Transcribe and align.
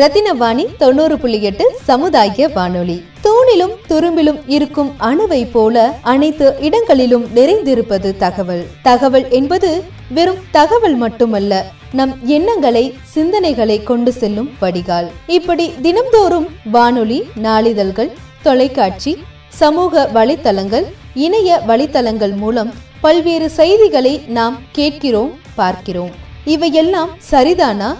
ரத்தினவாணி 0.00 0.64
தொண்ணூறு 0.78 1.18
புள்ளி 1.18 1.42
எட்டு 1.42 1.64
சமுதாய 1.82 2.48
வானொலி. 2.48 3.04
தூணிலும் 3.24 3.74
துரும்பிலும் 3.88 4.40
இருக்கும் 4.46 4.90
அணுவை 5.00 5.50
போல 5.50 5.98
அனைத்து 6.02 6.56
இடங்களிலும் 6.60 7.24
நிறைந்திருப்பது 7.34 8.16
தகவல். 8.16 8.66
தகவல் 8.82 9.30
என்பது 9.30 9.84
வெறும் 10.10 10.42
தகவல் 10.50 10.94
மட்டுமல்ல 10.94 11.64
நம் 11.92 12.18
எண்ணங்களை 12.24 12.94
சிந்தனைகளை 13.14 13.82
கொண்டு 13.82 14.12
செல்லும் 14.12 14.50
வடிகால். 14.60 15.10
இப்படி 15.26 15.72
தினம்தோறும் 15.82 16.46
வானொலி 16.64 17.28
நாளிதழ்கள் 17.42 18.12
தொலைக்காட்சி 18.42 19.18
சமூக 19.48 20.10
வலைத்தளங்கள் 20.14 20.84
இணைய 21.14 21.60
வலைத்தளங்கள் 21.68 22.36
மூலம் 22.36 22.72
பல்வேறு 23.00 23.50
செய்திகளை 23.50 24.22
நாம் 24.26 24.58
கேட்கிறோம் 24.72 25.32
பார்க்கிறோம். 25.54 26.10
இவையெல்லாம் 26.44 27.10
சரிதானா 27.30 27.94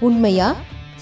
உண்மையா? 0.00 0.54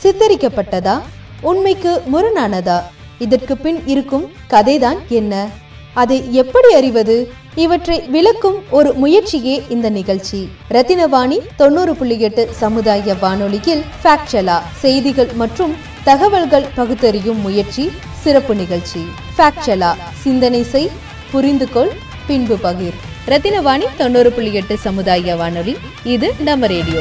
சித்தரிக்கப்பட்டதா? 0.05 1.01
உண்மைக்கு 1.41 2.03
முரணானதா? 2.13 2.83
இதற்கு 3.19 3.57
பின் 3.57 3.83
இருக்கும் 3.87 4.33
கதைதான் 4.51 4.97
என்ன? 5.09 5.49
அதை 5.95 6.35
எப்படி 6.35 6.75
அறிவது? 6.75 7.33
இவற்றை 7.55 8.01
விளக்கும் 8.01 8.63
ஒரு 8.71 8.93
முயற்சியே 8.93 9.63
இந்த 9.69 9.91
நிகழ்ச்சி. 9.91 10.49
ரத்தினவாணி 10.71 11.39
தொண்ணூறு 11.57 11.97
புள்ளி 11.97 12.21
எட்டு 12.21 12.49
சமுதாய 12.53 13.15
வானொலியில் 13.15 13.85
ஃபேக்சலா 14.03 14.59
செய்திகள் 14.73 15.31
மற்றும் 15.35 15.75
தகவல்கள் 16.05 16.67
பகுத்தறியும் 16.75 17.41
முயற்சி 17.41 17.91
சிறப்பு 18.13 18.55
நிகழ்ச்சி. 18.55 19.07
ஃபேக்சலா 19.39 19.95
சிந்தனை 20.23 20.63
செய் 20.63 20.91
புரிந்து 21.31 21.71
கொள் 21.71 21.93
பின்பு 22.27 22.57
பகிர். 22.57 22.99
ரத்தினவாணி 23.27 23.85
தொண்ணூறு 23.97 24.33
புள்ளி 24.33 24.55
எட்டு 24.55 24.79
சமுதாய 24.79 25.37
வானொலி 25.37 25.77
இது 26.05 26.35
நம்ம 26.39 26.67
ரேடியோ. 26.67 27.01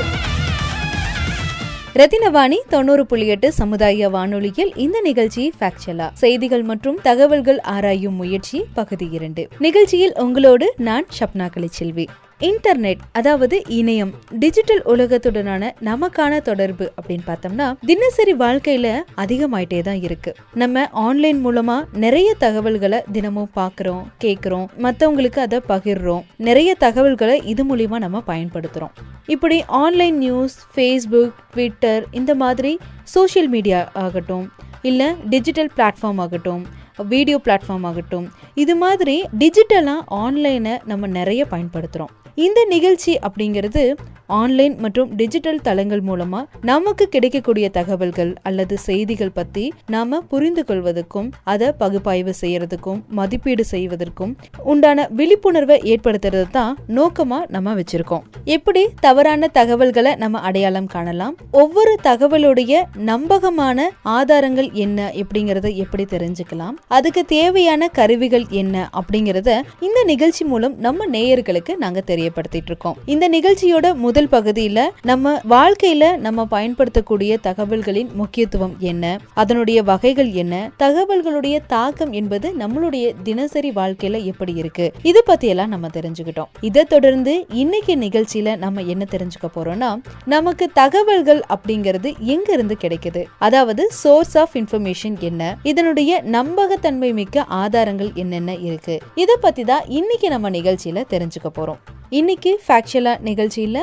ரத்தினவாணி 1.95 2.57
தொண்ணூறு 2.69 3.05
புள்ளி 3.05 3.25
எட்டு 3.27 3.47
சமுதாய 3.51 4.07
வானொலியில் 4.09 4.71
இந்த 4.75 4.97
நிகழ்ச்சி 5.01 5.43
ஃபேக்சலா 5.59 6.07
செய்திகள் 6.13 6.63
மற்றும் 6.63 6.97
தகவல்கள் 7.01 7.59
ஆராயும் 7.73 8.15
முயற்சி 8.15 8.59
பகுதி 8.73 9.07
இரண்டு. 9.11 9.43
நிகழ்ச்சியில் 9.59 10.15
உங்களோடு 10.19 10.67
நான் 10.77 11.05
ஷப்னா 11.19 11.47
கலைச்செல்வி 11.55 12.05
இன்டர்நெட் 12.39 12.97
அதாவது 13.11 13.61
இணையம் 13.67 14.11
டிஜிட்டல் 14.29 14.81
உலகத்துடனான 14.85 15.71
நமக்கான 15.81 16.41
தொடர்பு 16.41 16.91
அப்படின்னு 16.97 17.25
பார்த்தோம்னா 17.27 17.73
தினசரி 17.85 18.33
வாழ்க்கையில 18.33 19.01
அதிகமாயிட்டே 19.17 19.81
தான் 19.81 20.01
இருக்கு. 20.01 20.35
நம்ம 20.53 20.85
ஆன்லைன் 20.91 21.45
மூலமா 21.45 21.83
நிறைய 21.93 22.33
தகவல்களை 22.33 23.01
தினமும் 23.11 23.49
பாக்குறோம் 23.55 24.03
கேக்குறோம் 24.23 24.67
மத்தவங்களுக்கு 24.77 25.39
அதை 25.39 25.59
பகிர்றோம். 25.67 26.23
நிறைய 26.37 26.75
தகவல்களை 26.75 27.41
இது 27.45 27.75
மூலியமா 27.75 27.97
நம்ம 27.97 28.23
பயன்படுத்துறோம். 28.27 28.91
இப்படி 29.25 29.63
ஆன்லைன் 29.67 30.17
நியூஸ் 30.17 30.57
ஃபேஸ்புக் 30.75 31.33
ட்விட்டர் 31.53 32.03
இந்த 32.11 32.35
மாதிரி 32.35 32.79
சோஷியல் 33.03 33.47
மீடியா 33.47 33.89
ஆகட்டும் 33.93 34.51
இல்லை 34.81 35.15
டிஜிட்டல் 35.29 35.69
பிளாட்ஃபார்ம் 35.77 36.17
ஆகட்டும் 36.17 36.65
வீடியோ 37.07 37.39
பிளாட்ஃபார்ம் 37.45 37.85
ஆகட்டும் 37.85 38.31
இது 38.53 38.75
மாதிரி 38.75 39.23
டிஜிட்டலாக 39.37 40.01
ஆன்லைனை 40.09 40.77
நம்ம 40.85 41.07
நிறைய 41.07 41.45
பயன்படுத்துகிறோம் 41.49 42.09
இந்த 42.37 42.65
நிகழ்ச்சி 42.65 43.19
அப்படிங்கிறது 43.21 43.95
ஆன்லைன் 44.27 44.75
மற்றும் 44.77 45.09
டிஜிட்டல் 45.15 45.59
தளங்கள் 45.61 46.01
மூலமா 46.01 46.39
நமக்கு 46.61 47.09
கிடைக்கக்கூடிய 47.09 47.69
தகவல்கள் 47.69 48.35
அல்லது 48.41 48.77
செய்திகள் 48.77 49.33
பத்தி 49.33 49.73
நாம 49.87 50.19
புரிந்து 50.21 50.63
கொள்வதற்கும் 50.63 51.27
அதை 51.43 51.67
பகுப்பாய்வு 51.71 52.33
செய்யறதுக்கும் 52.41 52.99
மதிப்பீடு 53.09 53.65
செய்வதற்கும் 53.71 54.31
உண்டான 54.63 55.07
விழிப்புணர்வை 55.09 55.77
ஏற்படுத்துறது 55.91 56.49
தான் 56.49 56.77
நோக்கமா 56.87 57.39
நம்ம 57.47 57.73
வச்சிருக்கோம். 57.73 58.23
எப்படி 58.43 58.83
தவறான 58.99 59.47
தகவல்களை 59.47 60.15
நம்ம 60.15 60.39
அடையாளம் 60.39 60.85
காணலாம்? 60.85 61.35
ஒவ்வொரு 61.51 61.93
தகவலுடைய 62.03 62.81
நம்பகமான 62.95 63.89
ஆதாரங்கள் 64.01 64.71
என்ன 64.71 65.11
எப்படிங்கறத 65.23 65.75
எப்படி 65.75 66.03
தெரிஞ்சுக்கலாம்? 66.03 66.75
அதுக்கு 66.87 67.25
தேவையான 67.25 67.87
கருவிகள் 67.87 68.47
என்ன 68.49 68.89
அப்படிங்கறத 69.01 69.61
இந்த 69.79 70.03
நிகழ்ச்சி 70.03 70.45
மூலம் 70.45 70.75
நம்ம 70.79 71.07
நேயர்களுக்கு 71.07 71.75
நாங்க 71.75 72.01
தெரியப்படுத்திட்டு 72.23 72.65
இருக்கோம் 72.65 72.97
இந்த 73.05 73.29
நிகழ்ச்சியோட 73.29 73.95
முதல் 73.95 74.27
பகுதியில 74.27 74.89
நம்ம 75.01 75.41
வாழ்க்கையில 75.49 76.17
நம்ம 76.17 76.45
பயன்படுத்தக்கூடிய 76.45 77.37
தகவல்களின் 77.37 78.09
முக்கியத்துவம் 78.13 78.75
என்ன? 78.79 79.19
அதனுடைய 79.33 79.83
வகைகள் 79.83 80.31
என்ன? 80.31 80.71
தகவல்களுடைய 80.79 81.59
தாக்கம் 81.67 82.11
என்பது 82.11 82.53
நம்மளுடைய 82.57 83.13
தினசரி 83.23 83.71
வாழ்க்கையில 83.71 84.23
எப்படி 84.23 84.53
இருக்கு? 84.53 84.91
இது 85.03 85.23
பத்தி 85.23 85.47
எல்லாம் 85.47 85.69
நம்ம 85.69 85.87
தெரிஞ்சுக்கிட்டோம். 85.87 86.49
இதை 86.61 86.83
தொடர்ந்து 86.83 87.45
இன்னைக்கு 87.49 87.95
நிகழ்ச்சியில 87.95 88.57
நம்ம 88.57 88.81
என்ன 88.81 89.05
தெரிஞ்சுக்க 89.11 89.47
போறோம்னா 89.55 90.01
நமக்கு 90.25 90.69
தகவல்கள் 90.73 91.41
அப்படிங்கிறது 91.49 92.17
எங்க 92.19 92.53
இருந்து 92.53 92.77
கிடைக்குது? 92.81 93.23
அதாவது 93.39 93.87
சோர்ஸ் 93.91 94.37
ஆஃப் 94.37 94.55
இன்ஃபர்மேஷன் 94.55 95.19
என்ன? 95.19 95.57
இதனுடைய 95.63 96.21
நம்பகத்தன்மை 96.31 97.13
மிக்க 97.13 97.43
ஆதாரங்கள் 97.43 98.11
என்னென்ன 98.13 98.55
இருக்கு? 98.55 98.99
இதை 99.15 99.35
பத்தி 99.41 99.63
தான் 99.63 99.83
இன்னைக்கு 99.87 100.29
நம்ம 100.29 100.49
நிகழ்ச்சியில 100.49 101.03
தெரிஞ்சுக்க 101.09 101.49
போறோம். 101.55 101.77
இன்னைக்கு 102.17 102.51
ஃபேக்சுவலா 102.63 103.11
நிகழ்ச்சியில் 103.27 103.79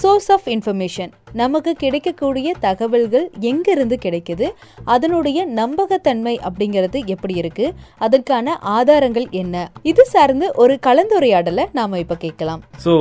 சோர்ஸ் 0.00 0.28
ஆஃப் 0.34 0.46
இன்ஃபர்மேஷன் 0.54 1.10
நமக்கு 1.40 1.72
கிடைக்கக்கூடிய 1.82 2.48
தகவல்கள் 2.64 3.26
எங்கிருந்து 3.50 3.96
கிடைக்குது? 4.04 4.46
அதனுடைய 4.94 5.38
நம்பகத்தன்மை 5.60 6.34
அப்படிங்கிறது 6.48 6.98
எப்படி 7.14 7.34
இருக்கு? 7.42 7.66
அதற்கான 8.06 8.56
ஆதாரங்கள் 8.76 9.26
என்ன? 9.42 9.56
இது 9.90 10.04
சார்ந்து 10.14 10.48
ஒரு 10.62 10.76
கலந்துரையாடலை 10.86 11.66
நாம 11.78 11.98
இப்ப 12.04 12.18
கேட்கலாம். 12.24 12.62
ஸோ 12.86 12.94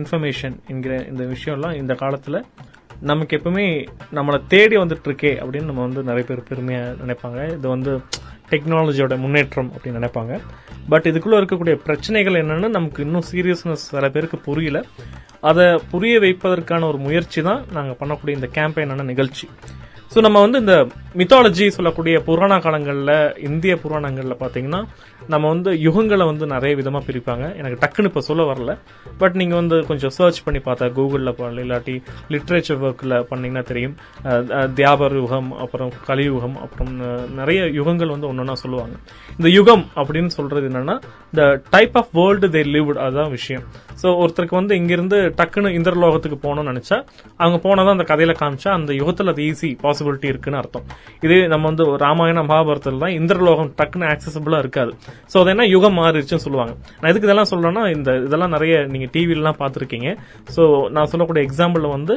இன்ஃபர்மேஷன் 0.00 0.56
uh, 0.58 0.70
என்கிற 0.74 0.94
இந்த 1.12 1.24
விஷயம்லாம் 1.34 1.76
இந்த 1.82 1.96
காலத்தில் 2.02 2.40
நமக்கு 3.10 3.36
எப்பவுமே 3.36 3.66
நம்மளை 4.14 4.38
தேடி 4.48 4.76
வந்துட்டு 4.76 5.08
இருக்கே 5.08 5.32
அப்படின்னு 5.44 5.70
நம்ம 5.70 5.80
வந்து 5.86 6.02
நிறைய 6.02 6.24
பேர் 6.28 6.48
பெருமையாக 6.48 6.94
நினைப்பாங்க. 7.02 7.38
இது 7.58 7.68
வந்து 7.68 7.92
டெக்னாலஜியோட 8.50 9.16
முன்னேற்றம் 9.16 9.72
அப்படின்னு 9.72 10.00
நினைப்பாங்க. 10.00 10.40
பட் 10.88 11.06
இதுக்குள்ளே 11.06 11.38
இருக்கக்கூடிய 11.40 11.74
பிரச்சனைகள் 11.74 12.38
என்னென்னு 12.44 12.68
நமக்கு 12.78 13.02
இன்னும் 13.02 13.28
சீரியஸ்னஸ் 13.32 13.84
சில 13.90 14.08
பேருக்கு 14.08 14.38
புரியல. 14.38 14.80
அதை 15.40 15.66
புரிய 15.90 16.18
வைப்பதற்கான 16.18 16.86
ஒரு 16.86 16.98
முயற்சி 16.98 17.42
தான் 17.42 17.62
நாங்கள் 17.72 17.98
பண்ணக்கூடிய 18.00 18.34
இந்த 18.38 18.48
கேம்பெயினான 18.54 19.04
நிகழ்ச்சி. 19.12 19.48
ஸோ 20.12 20.20
நம்ம 20.24 20.38
வந்து 20.44 20.58
இந்த 20.62 20.74
மித்தாலஜி 21.18 21.66
சொல்லக்கூடிய 21.76 22.16
புராண 22.26 22.54
காலங்களில் 22.64 23.12
இந்திய 23.48 23.72
புராணங்களில் 23.82 24.40
பார்த்தீங்கன்னா 24.42 24.80
நம்ம 25.32 25.44
வந்து 25.52 25.70
யுகங்களை 25.84 26.24
வந்து 26.30 26.44
நிறைய 26.52 26.72
விதமாக 26.80 27.02
பிரிப்பாங்க. 27.08 27.44
எனக்கு 27.60 27.78
டக்குன்னு 27.82 28.10
இப்போ 28.10 28.22
சொல்ல 28.28 28.42
வரல. 28.50 28.72
பட் 29.20 29.36
நீங்கள் 29.40 29.58
வந்து 29.60 29.76
கொஞ்சம் 29.90 30.12
சர்ச் 30.16 30.40
பண்ணி 30.46 30.60
பார்த்தா 30.66 30.88
கூகுளில் 30.96 31.62
இல்லாட்டி 31.64 31.94
லிட்ரேச்சர் 32.34 32.82
ஒர்க்கில் 32.88 33.16
பண்ணிங்கன்னா 33.30 33.62
தெரியும். 33.70 33.94
தியாபர் 34.80 35.16
யுகம் 35.20 35.50
அப்புறம் 35.66 35.92
கலியுகம் 36.08 36.58
அப்புறம் 36.66 36.92
நிறைய 37.40 37.62
யுகங்கள் 37.78 38.14
வந்து 38.14 38.30
ஒன்றா 38.32 38.56
சொல்லுவாங்க. 38.64 38.96
இந்த 39.38 39.50
யுகம் 39.58 39.86
அப்படின்னு 40.00 40.32
சொல்கிறது 40.38 40.68
என்னென்னா 40.72 40.98
இந்த 41.32 41.44
type 41.76 41.96
of 42.02 42.12
world 42.20 42.50
they 42.56 42.64
lived 42.76 43.02
அதுதான் 43.06 43.34
விஷயம். 43.38 43.66
ஸோ 44.00 44.08
ஒருத்தருக்கு 44.22 44.56
வந்து 44.60 44.74
இங்கிருந்து 44.80 45.18
டக்குன்னு 45.38 45.70
இந்திரலோகத்துக்கு 45.78 46.38
போகணும்னு 46.44 46.70
நினச்சா 46.72 46.96
அவங்க 47.42 47.58
போனதான் 47.66 47.94
அந்த 47.96 48.06
கதையில 48.10 48.34
காமிச்சா 48.40 48.70
அந்த 48.78 48.92
யுகத்தில் 49.00 49.32
அது 49.32 49.42
ஈஸி 49.50 49.70
பாசிபிலிட்டி 49.84 50.28
இருக்குன்னு 50.32 50.60
அர்த்தம். 50.62 50.86
இதே 51.26 51.38
நம்ம 51.52 51.66
வந்து 51.70 51.84
ராமாயண 52.04 52.44
மகாபாரத்தில் 52.50 53.02
தான் 53.04 53.14
இந்திரலோகம் 53.20 53.70
டக்குன்னு 53.80 54.08
ஆக்சசபிளாக 54.12 54.62
இருக்காது. 54.64 54.92
ஸோ 55.32 55.38
அது 55.42 55.52
என்ன? 55.54 55.66
யுகம் 55.74 55.98
மாறிடுச்சுன்னு 56.00 56.44
சொல்லுவாங்க. 56.46 56.74
நான் 57.00 57.10
எதுக்கு 57.12 57.28
இதெல்லாம் 57.28 57.50
சொல்லணும்னா 57.52 57.84
இந்த 57.96 58.10
இதெல்லாம் 58.28 58.54
நிறைய 58.56 58.74
நீங்கள் 58.94 59.12
டிவிலலாம் 59.16 59.60
பார்த்துருக்கீங்க. 59.62 60.08
ஸோ 60.56 60.62
நான் 60.96 61.10
சொல்லக்கூடிய 61.14 61.44
எக்ஸாம்பிள் 61.48 61.86
வந்து 61.96 62.16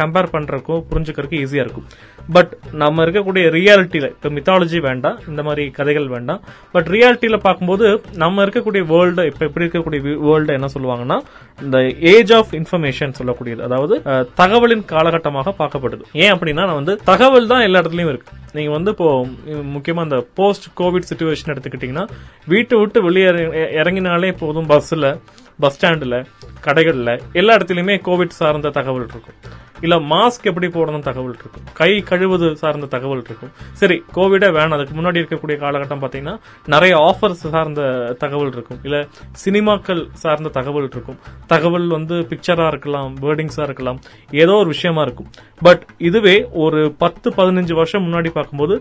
கம்பேர் 0.00 0.32
பண்ணுறக்கும் 0.36 0.82
புரிஞ்சுக்கிறதுக்கு 0.92 1.40
ஈஸியாக 1.44 1.66
இருக்கும். 1.66 1.88
பட் 2.32 2.56
நம்ம 2.72 3.04
இருக்கக்கூடிய 3.04 3.50
ரியாலிட்டியில் 3.50 4.14
இப்போ 4.24 4.28
மித்தாலஜி 4.28 4.80
வேண்டாம் 4.80 5.20
இந்த 5.28 5.42
மாதிரி 5.42 5.70
கதைகள் 5.70 6.08
வேண்டாம். 6.08 6.40
பட் 6.72 6.86
ரியாலிட்டியில் 6.86 7.36
பார்க்கும்போது 7.36 8.00
நம்ம 8.14 8.44
இருக்கக்கூடிய 8.44 8.86
வேர்ல்டு 8.86 9.26
இப்போ 9.26 9.46
எப்படி 9.46 9.66
இருக்கக்கூடிய 9.66 10.18
வேர்ல்டு 10.18 10.52
என்ன 10.52 10.66
சொல்லுவாங்கன்னா 10.78 11.18
இந்த 11.62 11.92
ஏஜ் 12.00 12.32
ஆஃப் 12.32 12.46
இன்ஃபர்மேஷன் 12.52 13.12
சொல்லக்கூடியது. 13.22 13.62
அதாவது 13.62 14.02
தகவலின் 14.36 14.84
காலகட்டமாக 14.84 15.54
பார்க்கப்படுது. 15.58 16.02
ஏன் 16.12 16.32
அப்படின்னா 16.32 16.54
நான் 16.54 16.74
வந்து 16.74 16.96
தகவல் 16.96 17.46
தான் 17.46 17.60
எல்லா 17.60 17.80
இடத்துலையும் 17.80 18.08
இருக்கு. 18.08 18.32
நீங்க 18.52 18.70
வந்து 18.70 18.90
இப்போ 18.90 19.26
முக்கியமாக 19.62 19.64
முக்கியமா 19.78 20.02
இந்த 20.02 20.26
போஸ்ட் 20.34 20.78
கோவிட் 20.78 21.02
சுச்சுவேஷன் 21.14 21.46
எடுத்துக்கிட்டீங்கன்னா 21.46 22.08
வீட்டை 22.46 22.78
விட்டு 22.78 23.02
வெளியே 23.02 23.26
இறங்கி- 23.26 23.74
இறங்கினாலே 23.74 24.36
போதும் 24.38 24.66
பஸ்ஸில் 24.66 25.20
பஸ் 25.60 25.74
ஸ்டாண்டில் 25.74 26.26
கடைகளில் 26.64 27.20
எல்லா 27.32 27.56
இடத்துலையுமே 27.56 28.00
கோவிட் 28.04 28.28
சார்ந்த 28.28 28.68
தகவல் 28.68 29.06
இருக்கும். 29.08 29.64
இல்ல 29.86 29.96
மாஸ்க் 30.12 30.48
எப்படி 30.50 30.68
போடணும் 30.76 31.04
தகவல் 31.08 31.32
இருக்கும்? 31.34 31.64
கை 31.80 31.90
கழுவுது 32.10 32.48
சார்ந்த 32.62 32.86
தகவல் 32.94 33.22
இருக்கும். 33.26 33.52
சரி 33.80 33.96
கோவிடே 34.16 34.48
வேணாம். 34.56 34.76
அதுக்கு 34.76 34.94
முன்னாடி 34.98 35.20
இருக்கக்கூடிய 35.22 35.56
காலகட்டம் 35.64 36.02
பாத்தீங்கன்னா 36.04 36.34
நிறைய 36.74 36.94
ஆஃபர்ஸ் 37.08 37.42
சார்ந்த 37.54 37.80
தகவல் 38.22 38.52
இருக்கும். 38.56 38.80
இல்ல 38.86 38.98
சினிமாக்கள் 39.44 40.02
சார்ந்த 40.24 40.52
தகவல் 40.58 40.88
இருக்கும். 40.92 41.18
தகவல் 41.54 41.88
வந்து 41.96 42.18
பிக்சரா 42.30 42.66
இருக்கலாம் 42.72 43.12
வேர்டிங்ஸா 43.24 43.62
இருக்கலாம். 43.68 44.00
ஏதோ 44.42 44.56
ஒரு 44.62 44.68
விஷயமா 44.74 45.04
இருக்கும். 45.08 45.30
பட் 45.66 45.84
இதுவே 46.08 46.36
ஒரு 46.64 46.80
பத்து 47.04 47.28
பதினஞ்சு 47.38 47.74
வருஷம் 47.80 48.04
முன்னாடி 48.06 48.32
பார்க்கும்போது 48.38 48.74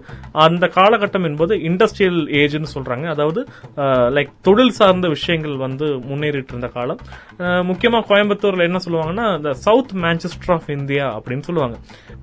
அந்த 0.45 0.65
காலகட்டம் 0.77 1.27
என்பது 1.31 1.53
இண்டஸ்ட்ரியல் 1.69 2.21
ஏஜ்னு 2.41 2.73
சொல்றாங்க. 2.75 3.05
அதாவது 3.15 3.41
லைக் 4.17 4.31
தொழில் 4.47 4.75
சார்ந்த 4.79 5.07
விஷயங்கள் 5.15 5.57
வந்து 5.65 5.87
முன்னேறிட்டு 6.11 6.53
இருந்த 6.53 6.71
காலம். 6.77 7.01
முக்கியமாக 7.69 7.83
முக்கியமா 7.85 7.99
கோயம்புத்தூர்ல 8.09 8.65
என்ன 8.67 8.79
சொல்லுவாங்கன்னா 8.85 9.25
இந்த 9.37 9.51
south 9.65 9.91
Manchester 10.03 10.51
of 10.53 10.69
India 10.75 10.94
India 10.95 11.07
அப்படின்னு 11.15 11.45
சொல்லுவாங்க. 11.47 11.75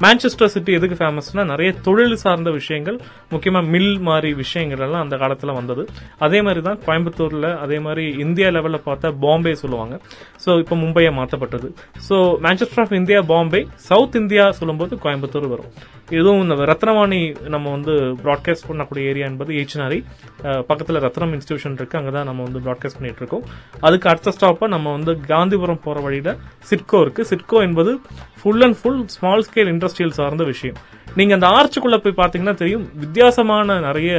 மான்செஸ்டர் 0.02 0.52
சிட்டி 0.52 0.72
எதுக்கு 0.76 0.96
ஃபேமஸ்னா 1.00 1.42
நிறைய 1.50 1.70
தொழில் 1.86 2.14
சார்ந்த 2.22 2.50
விஷயங்கள் 2.58 2.96
முக்கியமா 3.32 3.60
மில் 3.72 3.90
மாதிரி 4.08 4.30
விஷயங்கள் 4.42 4.82
எல்லாம் 4.86 5.02
அந்த 5.04 5.16
காலத்தில் 5.22 5.52
வந்தது. 5.58 5.82
அதே 6.24 6.38
மாதிரி 6.46 6.60
தான் 6.68 6.78
கோயம்புத்தூர்ல 6.86 7.48
அதே 7.64 7.78
மாதிரி 7.86 8.04
இந்தியா 8.24 8.48
லெவல்ல 8.56 8.78
பார்த்தா 8.88 9.08
பாம்பே 9.24 9.54
சொல்லுவாங்க. 9.62 9.94
ஸோ 10.44 10.50
இப்போ 10.62 10.76
மும்பையை 10.84 11.10
மாற்றப்பட்டது 11.18 11.68
so 12.08 12.18
Manchester 12.46 12.82
of 12.84 12.94
India 13.00 13.20
Bombay 13.32 13.60
south 13.88 14.18
India 14.22 14.46
சொல்லும்போது 14.60 14.96
கோயம்புத்தூர் 15.04 15.48
வரும். 15.54 15.72
இதுவும் 16.18 16.40
இந்த 16.44 16.64
ரத்னவாணி 16.72 17.20
நம்ம 17.54 17.66
வந்து 17.76 17.92
ப்ராட்காஸ்ட் 18.24 18.66
பண்ணக்கூடிய 18.70 19.10
ஏரியா 19.10 19.26
என்பது 19.32 19.52
ஏச்சினாரி 19.60 19.98
பக்கத்துல 20.70 21.02
ரத்னம் 21.06 21.32
இன்ஸ்டிடியூஷன் 21.36 21.76
இருக்கு. 21.80 21.98
அங்கதான் 22.00 22.28
நம்ம 22.30 22.42
வந்து 22.48 22.62
ப்ராட்காஸ்ட் 22.66 22.98
பண்ணிட்டு 22.98 23.22
இருக்கோம் 23.22 23.44
அதுக்கு 23.86 24.10
அடுத்த 24.12 24.32
ஸ்டாப்பா 24.36 24.68
நம்ம 24.76 24.90
வந்து 24.96 25.14
காந்திபுரம் 25.32 25.84
போற 25.86 26.00
வழியில 26.06 26.30
சிட்கோ 26.70 27.00
இருக்கு. 27.04 27.22
சிட்கோ 27.30 27.60
என்பது 27.68 27.92
full 28.40 28.51
full 28.52 28.64
and 28.66 28.76
full 28.80 28.98
small 29.12 29.42
scale 29.46 29.68
industrial 29.72 30.16
சார்ந்த 30.16 30.44
விஷயம். 30.50 30.78
நீங்க 31.18 31.32
அந்த 31.36 31.46
ஆர்ச்சுக்குள்ள 31.56 31.96
போய் 32.02 32.14
பார்த்தீங்கன்னா 32.18 32.54
தெரியும் 32.62 32.84
வித்தியாசமான 33.02 33.76
நிறைய 33.86 34.10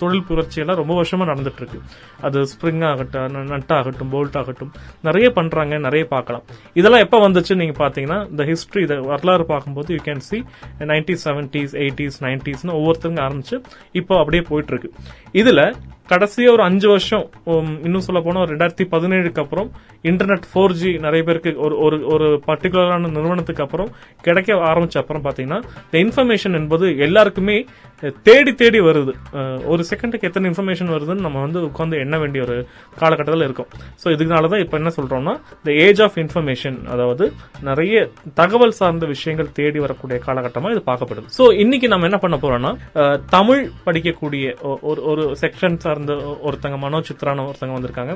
தொழில் 0.00 0.24
புரட்சியெல்லாம் 0.28 0.78
ரொம்ப 0.80 0.94
வருஷமா 0.98 1.24
நடந்துட்டு 1.30 1.60
இருக்கு 1.62 1.78
அது 2.26 2.40
ஸ்ப்ரிங் 2.52 2.82
ஆகட்டும் 2.90 3.36
நட் 3.52 3.74
ஆகட்டும் 3.78 4.10
போல்ட் 4.14 4.38
ஆகட்டும் 4.40 4.72
நிறைய 5.08 5.28
பண்றாங்க 5.38 5.78
நிறைய 5.86 6.04
பார்க்கலாம். 6.14 6.44
இதெல்லாம் 6.80 7.04
எப்போ 7.06 7.20
வந்துச்சு 7.26 7.58
நீங்க 7.62 7.76
பாத்தீங்கன்னா 7.84 8.18
இந்த 8.32 8.44
ஹிஸ்டரி 8.50 8.82
இதை 8.86 8.98
வரலாறு 9.12 9.46
பார்க்கும்போது 9.52 9.94
you 9.96 10.02
can 10.08 10.24
see 10.30 10.40
nineteen 10.92 11.22
seventies 11.26 11.74
eighties 11.84 12.20
நைன்டிஸ்னு 12.26 12.76
ஒவ்வொருத்தருங்க 12.80 13.22
ஆரம்பிச்சு 13.28 13.58
இப்போ 14.02 14.16
அப்படியே 14.22 14.44
போயிட்டு 14.50 14.74
இருக்கு 14.74 14.90
இதுல 15.42 15.62
கடைசியாக 16.10 16.54
ஒரு 16.56 16.62
அஞ்சு 16.68 16.88
வருஷம் 16.92 17.24
இன்னும் 17.86 18.06
சொல்ல 18.06 18.20
போனால் 18.26 18.42
ஒரு 18.44 18.52
ரெண்டாயிரத்தி 18.54 18.86
பதினேழுக்கு 18.94 19.42
அப்புறம் 19.44 19.68
இன்டர்நெட் 20.10 20.46
ஃபோர் 20.50 20.76
ஜி 20.80 20.90
நிறைய 21.06 21.22
பேருக்கு 21.28 21.50
ஒரு 21.66 21.74
ஒரு 21.86 21.98
ஒரு 22.14 22.28
பர்டிகுலரான 22.48 23.10
நிறுவனத்துக்கு 23.16 23.64
அப்புறம் 23.66 23.90
கிடைக்க 24.26 24.58
ஆரம்பிச்ச 24.70 24.96
அப்புறம் 25.02 25.24
பார்த்தீங்கன்னா 25.26 25.60
இந்த 25.86 25.98
இன்ஃபர்மேஷன் 26.04 26.58
என்பது 26.60 26.86
எல்லாருக்குமே 27.06 27.56
தேடி 28.26 28.52
தேடி 28.60 28.78
வருது. 28.88 29.12
ஒரு 29.72 29.82
செகண்டுக்கு 29.88 30.28
எத்தனை 30.28 30.46
இன்ஃபர்மேஷன் 30.50 30.92
வருதுன்னு 30.94 31.26
நம்ம 31.26 31.40
வந்து 31.46 31.58
உட்காந்து 31.68 31.96
எண்ண 32.04 32.14
வேண்டிய 32.22 32.40
ஒரு 32.46 32.56
காலகட்டத்தில் 33.00 33.46
இருக்கும். 33.48 33.68
ஸோ 34.02 34.06
இதுனால 34.14 34.48
தான் 34.52 34.62
இப்போ 34.64 34.76
என்ன 34.80 34.92
சொல்கிறோம்னா 34.98 35.34
இந்த 35.60 35.72
ஏஜ் 35.86 36.00
ஆஃப் 36.06 36.16
இன்ஃபர்மேஷன் 36.22 36.78
அதாவது 36.94 37.26
நிறைய 37.68 37.94
தகவல் 38.40 38.76
சார்ந்த 38.80 39.06
விஷயங்கள் 39.14 39.50
தேடி 39.58 39.78
வரக்கூடிய 39.86 40.18
காலகட்டமாக 40.28 40.74
இது 40.76 40.82
பார்க்கப்படுது. 40.90 41.28
ஸோ 41.38 41.46
இன்னைக்கு 41.64 41.88
நம்ம 41.94 42.08
என்ன 42.10 42.20
பண்ண 42.24 42.38
போறோம்னா 42.44 42.72
தமிழ் 43.36 43.62
படிக்கக்கூடிய 43.88 44.54
ஒரு 44.90 45.00
ஒரு 45.10 45.24
செக்ஷன் 45.42 45.78
சார்ந்த 45.84 45.98
சார்ந்த 46.00 46.14
ஒருத்தங்க 46.46 46.76
மனோ 46.84 46.98
சித்ரான 47.08 47.44
ஒருத்தங்க 47.48 47.74
வந்திருக்காங்க. 47.76 48.12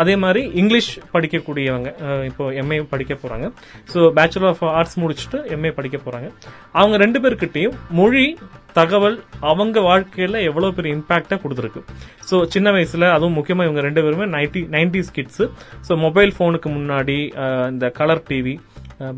அதே 0.00 0.14
மாதிரி 0.22 0.40
இங்கிலீஷ் 0.60 0.90
படிக்கக்கூடியவங்க 1.14 1.88
இப்போ 2.28 2.44
எம்ஏ 2.60 2.78
படிக்க 2.92 3.12
போகிறாங்க 3.22 3.46
ஸோ 3.92 3.98
பேச்சுலர் 4.18 4.50
ஆஃப் 4.52 4.62
ஆர்ட்ஸ் 4.78 4.98
முடிச்சுட்டு 5.02 5.38
எம்ஏ 5.54 5.72
படிக்க 5.78 5.96
போகிறாங்க 6.04 6.28
அவங்க 6.80 6.96
ரெண்டு 7.04 7.20
பேர்கிட்டையும் 7.24 7.76
மொழி 8.00 8.24
தகவல் 8.78 9.16
அவங்க 9.52 9.78
வாழ்க்கையில் 9.88 10.38
எவ்வளோ 10.50 10.70
பெரிய 10.76 10.98
இம்பாக்டா 10.98 11.36
கொடுத்துருக்கு. 11.42 11.80
ஸோ 12.28 12.36
சின்ன 12.54 12.68
வயசில் 12.76 13.06
அதுவும் 13.16 13.36
முக்கியமாக 13.38 13.68
இவங்க 13.68 13.82
ரெண்டு 13.88 14.02
பேருமே 14.04 14.28
ninety 14.36 14.62
nineties 14.76 15.12
kids 15.18 15.46
so 15.88 15.92
mobile 16.06 16.32
ஃபோனுக்கு 16.36 16.70
முன்னாடி 16.76 17.18
இந்த 17.74 17.88
colour 17.98 18.24
TV 18.30 18.54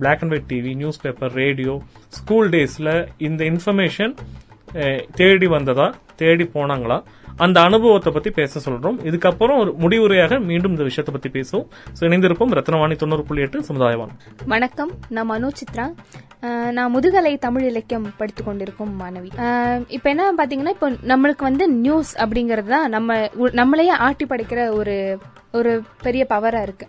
black 0.03 0.23
and 0.25 0.35
white 0.37 0.51
TV 0.55 0.73
newspaper 1.05 1.35
radio 1.43 1.75
school 2.19 2.51
டேஸில் 2.57 2.95
இந்த 3.29 3.43
இன்ஃபர்மேஷன் 3.53 4.15
தேடி 5.21 5.49
வந்ததா 5.57 5.89
தேடி 6.23 6.45
போனாங்களா? 6.57 6.99
அந்த 7.45 7.59
அனுபவத்தை 7.69 8.11
பத்தி 8.13 8.31
பேச 8.39 8.61
சொல்றோம். 8.67 8.99
இதுக்கப்புறம் 9.09 9.59
ஒரு 9.63 9.73
முடிவுரையாக 9.83 10.39
மீண்டும் 10.51 10.75
இந்த 10.75 10.85
விஷயத்தை 10.91 11.13
பத்தி 11.17 11.31
பேசுவோம். 11.37 11.67
ஸோ 11.97 12.03
இணைந்திருப்போம் 12.09 12.55
ரத்னவாணி 12.59 12.97
தொண்ணூறு 13.03 13.25
புள்ளி 13.31 13.45
எட்டு 13.47 13.67
சமுதாயவான். 13.71 14.15
வணக்கம். 14.55 14.93
நான் 15.17 15.31
மனோ 15.33 15.51
சித்ரா. 15.61 15.87
நான் 16.77 16.93
முதுகலை 16.95 17.33
தமிழ் 17.45 17.67
இலக்கியம் 17.71 18.07
படித்து 18.19 18.43
கொண்டிருக்கும் 18.45 18.93
மாணவி. 19.03 19.31
இப்போ 19.97 20.09
என்ன 20.15 20.25
பாத்தீங்கன்னா 20.41 20.75
இப்போ 20.77 20.89
நம்மளுக்கு 21.13 21.45
வந்து 21.51 21.65
நியூஸ் 21.85 22.13
அப்படிங்கிறது 22.23 22.71
தான் 22.75 22.89
நம்ம 22.97 23.17
நம்மளையே 23.61 23.95
ஆட்டி 24.07 24.27
படைக்கிற 24.33 24.61
ஒரு 24.81 24.97
ஒரு 25.61 25.73
பெரிய 26.05 26.23
பவராக 26.33 26.67
இருக்கு. 26.69 26.87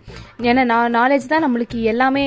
ஏன்னா 0.48 0.62
நான் 0.72 0.94
நாலேஜ் 0.98 1.26
தான் 1.32 1.44
நம்மளுக்கு 1.46 1.78
எல்லாமே 1.92 2.24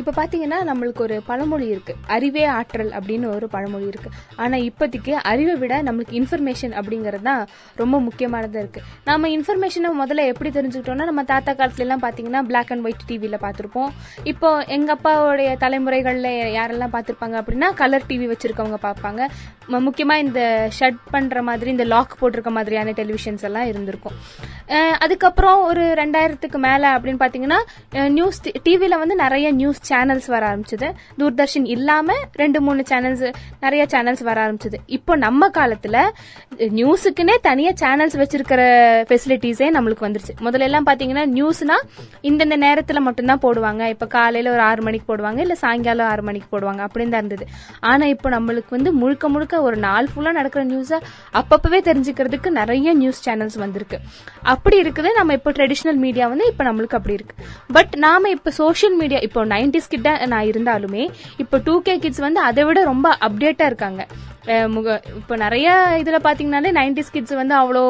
இப்போ 0.00 0.12
பார்த்தீங்கன்னா 0.20 0.58
நம்மளுக்கு 0.70 1.02
ஒரு 1.06 1.16
பழமொழி 1.30 1.66
இருக்கு. 1.74 1.94
அறிவே 2.16 2.44
ஆற்றல் 2.56 2.92
அப்படின்னு 2.98 3.26
ஒரு 3.36 3.48
பழமொழி 3.54 3.86
இருக்கு. 3.92 4.10
ஆனால் 4.42 4.64
இப்போதைக்கு 4.68 5.14
அறிவை 5.32 5.56
விட 5.62 5.74
நம்மளுக்கு 5.88 6.18
இன்ஃபர்மேஷன் 6.20 6.74
அப்படிங்கிறது 6.80 7.26
தான் 7.30 7.42
ரொம்ப 7.82 7.96
முக்கியமானதாக 8.08 8.64
இருக்கு. 8.64 8.82
நம்ம 9.10 9.30
இன்ஃபர்மேஷனை 9.36 9.92
முதல்ல 10.02 10.26
எப்படி 10.32 10.52
தெரிஞ்சுக்கிட்டோம்னா 10.58 11.08
நம்ம 11.12 11.24
தாத்தா 11.32 11.54
காலத்துலலாம் 11.60 12.04
பார்த்தீங்கன்னா 12.06 12.42
பிளாக் 12.50 12.72
அண்ட் 12.74 12.86
ஒயிட் 12.88 13.06
டிவியில் 13.10 13.42
பார்த்துருப்போம் 13.46 13.90
இப்போ 14.32 14.50
எங்கள் 14.76 14.96
அப்பாவுடைய 14.96 15.50
தலைமுறைகளில் 15.64 16.32
யாரெல்லாம் 16.58 16.94
பார்த்துருப்பாங்க 16.96 17.36
அப்படின்னா 17.42 17.70
கலர் 17.82 18.08
டிவி 18.10 18.28
வச்சுருக்கவங்க 18.32 18.80
பார்ப்பாங்க 18.88 19.22
முக்கியமாக 19.86 20.24
இந்த 20.24 20.40
ஷட் 20.76 21.00
பண்ணுற 21.14 21.38
மாதிரி 21.48 21.68
இந்த 21.74 21.84
லாக் 21.92 22.12
போட்டிருக்க 22.20 22.50
மாதிரியான 22.56 22.92
டெலிவிஷன்ஸ் 22.98 23.44
எல்லாம் 23.48 23.68
இருந்திருக்கும். 23.70 24.16
அதுக்கப்புறம் 25.04 25.58
ஒரு 25.68 25.82
ரெண்டாயிரத்துக்கு 26.00 26.58
மேலே 26.66 26.88
அப்படின்னு 26.94 27.20
பார்த்தீங்கன்னா 27.22 27.58
நியூஸ் 28.16 28.40
டிவியில் 28.66 28.96
வந்து 29.02 29.16
நிறைய 29.22 29.46
நியூஸ் 29.60 29.80
சேனல்ஸ் 29.90 30.28
வர 30.34 30.42
ஆரம்பிச்சது. 30.50 30.88
தூர்தர்ஷன் 31.20 31.66
இல்லாமல் 31.74 32.22
ரெண்டு 32.42 32.58
மூணு 32.66 32.82
சேனல்ஸ் 32.90 33.24
நிறைய 33.64 33.82
சேனல்ஸ் 33.94 34.22
வர 34.28 34.38
ஆரம்பிச்சது. 34.46 34.78
இப்போ 34.96 35.12
நம்ம 35.26 35.48
காலத்தில் 35.58 36.00
நியூஸுக்குன்னே 36.80 37.36
தனியாக 37.48 37.76
சேனல்ஸ் 37.84 38.16
வச்சிருக்கிற 38.22 38.60
ஃபெசிலிட்டிஸே 39.10 39.68
நம்மளுக்கு 39.76 40.06
வந்துருச்சு. 40.06 40.34
முதல்ல 40.46 40.68
எல்லாம் 40.70 40.88
பார்த்தீங்கன்னா 40.90 41.24
நியூஸ்னா 41.36 41.78
இந்தந்த 42.30 42.58
நேரத்தில் 42.66 43.04
மட்டும்தான் 43.08 43.42
போடுவாங்க. 43.46 43.82
இப்போ 43.94 44.08
காலையில் 44.16 44.52
ஒரு 44.54 44.64
ஆறு 44.70 44.82
மணிக்கு 44.88 45.08
போடுவாங்க 45.12 45.40
இல்லை 45.46 45.58
சாயங்காலம் 45.64 46.10
ஆறு 46.12 46.24
மணிக்கு 46.30 46.50
போடுவாங்க. 46.54 46.82
அப்படின்னு 46.88 47.14
தான் 47.14 47.24
இருந்தது. 47.24 47.46
ஆனால் 47.90 48.12
இப்போ 48.14 48.28
நம்மளுக்கு 48.36 48.70
வந்து 48.78 48.92
முழுக்க 49.02 49.28
முழுக்க 49.34 49.62
ஒரு 49.68 49.78
நாள் 49.86 50.10
ஃபுல்லாக 50.12 50.38
நடக்கிற 50.40 50.64
நியூஸை 50.72 51.00
அப்பப்பவே 51.40 51.80
தெரிஞ்சுக்கிறதுக்கு 51.90 52.50
நிறைய 52.60 52.94
நியூஸ் 53.02 53.24
சேனல்ஸ் 53.28 53.58
வந்திருக்கு. 53.64 53.98
அப்படி 54.56 54.78
இருக்குது 54.84 55.10
நம்ம 55.18 55.34
இப்போ 55.38 55.50
ட்ரெடிஷ்னல் 55.58 56.00
மீடியா 56.04 56.26
வந்து 56.34 56.46
இப்போ 56.52 56.64
நம்மளுக்கு 56.68 56.98
அப்படி 57.00 57.16
இருக்கு. 57.18 57.34
பட் 57.78 57.92
நாம 58.06 58.30
இப்போ 58.36 58.50
சோஷியல் 58.60 58.96
மீடியா 59.02 59.20
இப்போ 59.28 59.40
நைன்டிஸ் 59.54 59.92
கிட்ட 59.94 60.10
நான் 60.32 60.48
இருந்தாலுமே 60.52 61.04
இப்போ 61.44 61.58
டூ 61.66 61.74
கே 61.88 61.96
கிட்ஸ் 62.04 62.24
வந்து 62.28 62.40
அதை 62.48 62.64
விட 62.68 62.82
ரொம்ப 62.92 63.08
அப்டேட்டா 63.28 63.66
இருக்காங்க. 63.72 64.02
முக 64.68 64.88
இப்போ 65.16 65.36
நிறைய 65.36 65.68
இதில் 65.98 66.24
பார்த்தீங்கன்னாலே 66.24 66.70
நைன்டிஸ் 66.72 67.12
கிட்ஸ் 67.12 67.34
வந்து 67.34 67.54
அவ்வளோ 67.54 67.82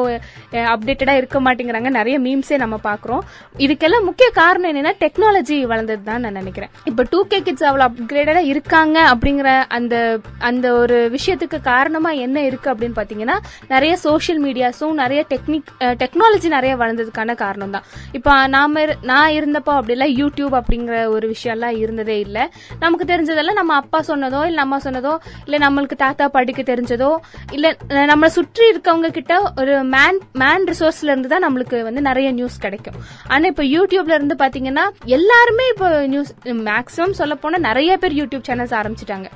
அப்டேட்டடாக 0.71 1.19
இருக்க 1.21 1.37
மாட்டேங்கிறாங்க. 1.39 1.89
நிறைய 1.89 2.15
மீம்ஸே 2.19 2.57
நம்ம 2.57 2.79
பார்க்குறோம் 2.83 3.23
இதுக்கெல்லாம் 3.57 4.03
முக்கிய 4.03 4.29
காரணம் 4.33 4.69
என்னென்னா 4.71 4.93
டெக்னாலஜி 4.99 5.65
வளர்ந்தது 5.65 6.03
தான் 6.03 6.21
நான் 6.21 6.33
நினைக்கிறேன். 6.33 6.71
இப்போ 6.85 7.03
டூ 7.09 7.19
கே 7.27 7.41
கிட்ஸ் 7.41 7.63
அவ்வளோ 7.63 7.85
அப்கிரேடடாக 7.89 8.51
இருக்காங்க 8.53 8.97
அப்படிங்கிற 9.13 9.49
அந்த 9.69 9.95
அந்த 10.41 10.73
ஒரு 10.73 11.09
விஷயத்துக்கு 11.09 11.59
காரணமாக 11.63 12.23
என்ன 12.25 12.37
இருக்குது 12.41 12.73
அப்படின்னு 12.73 12.97
பார்த்தீங்கன்னா 12.97 13.37
நிறைய 13.67 13.95
சோஷியல் 13.97 14.41
மீடியாஸும் 14.43 14.93
நிறைய 14.93 15.21
டெக்னிக் 15.29 15.69
டெக்னாலஜி 16.01 16.47
நிறைய 16.47 16.73
வளர்ந்ததுக்கான 16.77 17.35
காரணம் 17.35 17.71
தான் 17.71 17.85
இப்போ 18.11 18.33
நாம 18.47 18.81
இரு- 18.81 18.99
நான் 19.03 19.35
இருந்தப்போ 19.37 19.73
அப்படிலாம் 19.79 20.13
யூடியூப் 20.17 20.55
அப்படிங்கிற 20.59 20.95
ஒரு 21.07 21.25
விஷயம்லாம் 21.27 21.77
இருந்ததே 21.77 22.19
இல்லை. 22.19 22.43
நமக்கு 22.79 23.05
தெரிஞ்சதெல்லாம் 23.05 23.59
நம்ம 23.61 23.75
அப்பா 23.75 24.01
சொன்னதோ 24.07 24.41
இல்லை 24.45 24.55
நம்ம 24.55 24.79
சொன்னதோ 24.79 25.13
இல்லை 25.45 25.59
நம்மளுக்கு 25.59 25.97
தாத்தா 25.97 26.25
படிக்க 26.47 26.63
தெரிஞ்சதோ 26.71 27.11
இல்லை 27.57 27.71
நம்மளை 28.11 28.29
சுற்றி 28.37 28.65
இருக்கவங்க 28.73 29.09
கிட்ட 29.19 29.33
ஒரு 29.61 29.75
மேன் 29.95 30.19
மேன் 30.43 30.67
ரிசோர்ஸ்ல 30.71 31.11
இருந்து 31.13 31.31
தான் 31.33 31.45
நம்மளுக்கு 31.47 31.77
வந்து 31.89 32.01
நிறைய 32.09 32.27
நியூஸ் 32.39 32.57
கிடைக்கும். 32.65 32.97
ஆனா 33.33 33.45
இப்போ 33.53 33.63
யூடியூப்ல 33.75 34.17
இருந்து 34.19 34.35
பாத்தீங்கன்னா 34.43 34.85
எல்லாருமே 35.17 35.65
இப்போ 35.73 35.89
நியூஸ் 36.13 36.31
மேக்ஸிமம் 36.69 37.15
சொல்ல 37.21 37.35
போனா 37.43 37.59
நிறைய 37.69 37.91
பேர் 38.03 38.15
யூடியூப் 38.19 38.45
சேனல்ஸ் 38.49 38.75
ஆரம்பிச்சிட்டாங்க. 38.79 39.27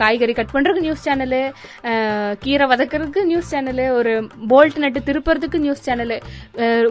காய்கறி 0.00 0.34
கட் 0.38 0.52
பண்றதுக்கு 0.54 0.86
நியூஸ் 0.86 1.04
சேனலு 1.06 1.40
கீரை 2.44 2.66
வதக்குறதுக்கு 2.72 3.24
நியூஸ் 3.30 3.50
சேனலு 3.54 3.86
ஒரு 3.98 4.12
போல்ட் 4.52 4.78
நட்டு 4.84 5.00
திருப்புறதுக்கு 5.08 5.60
நியூஸ் 5.66 5.84
சேனலு 5.88 6.18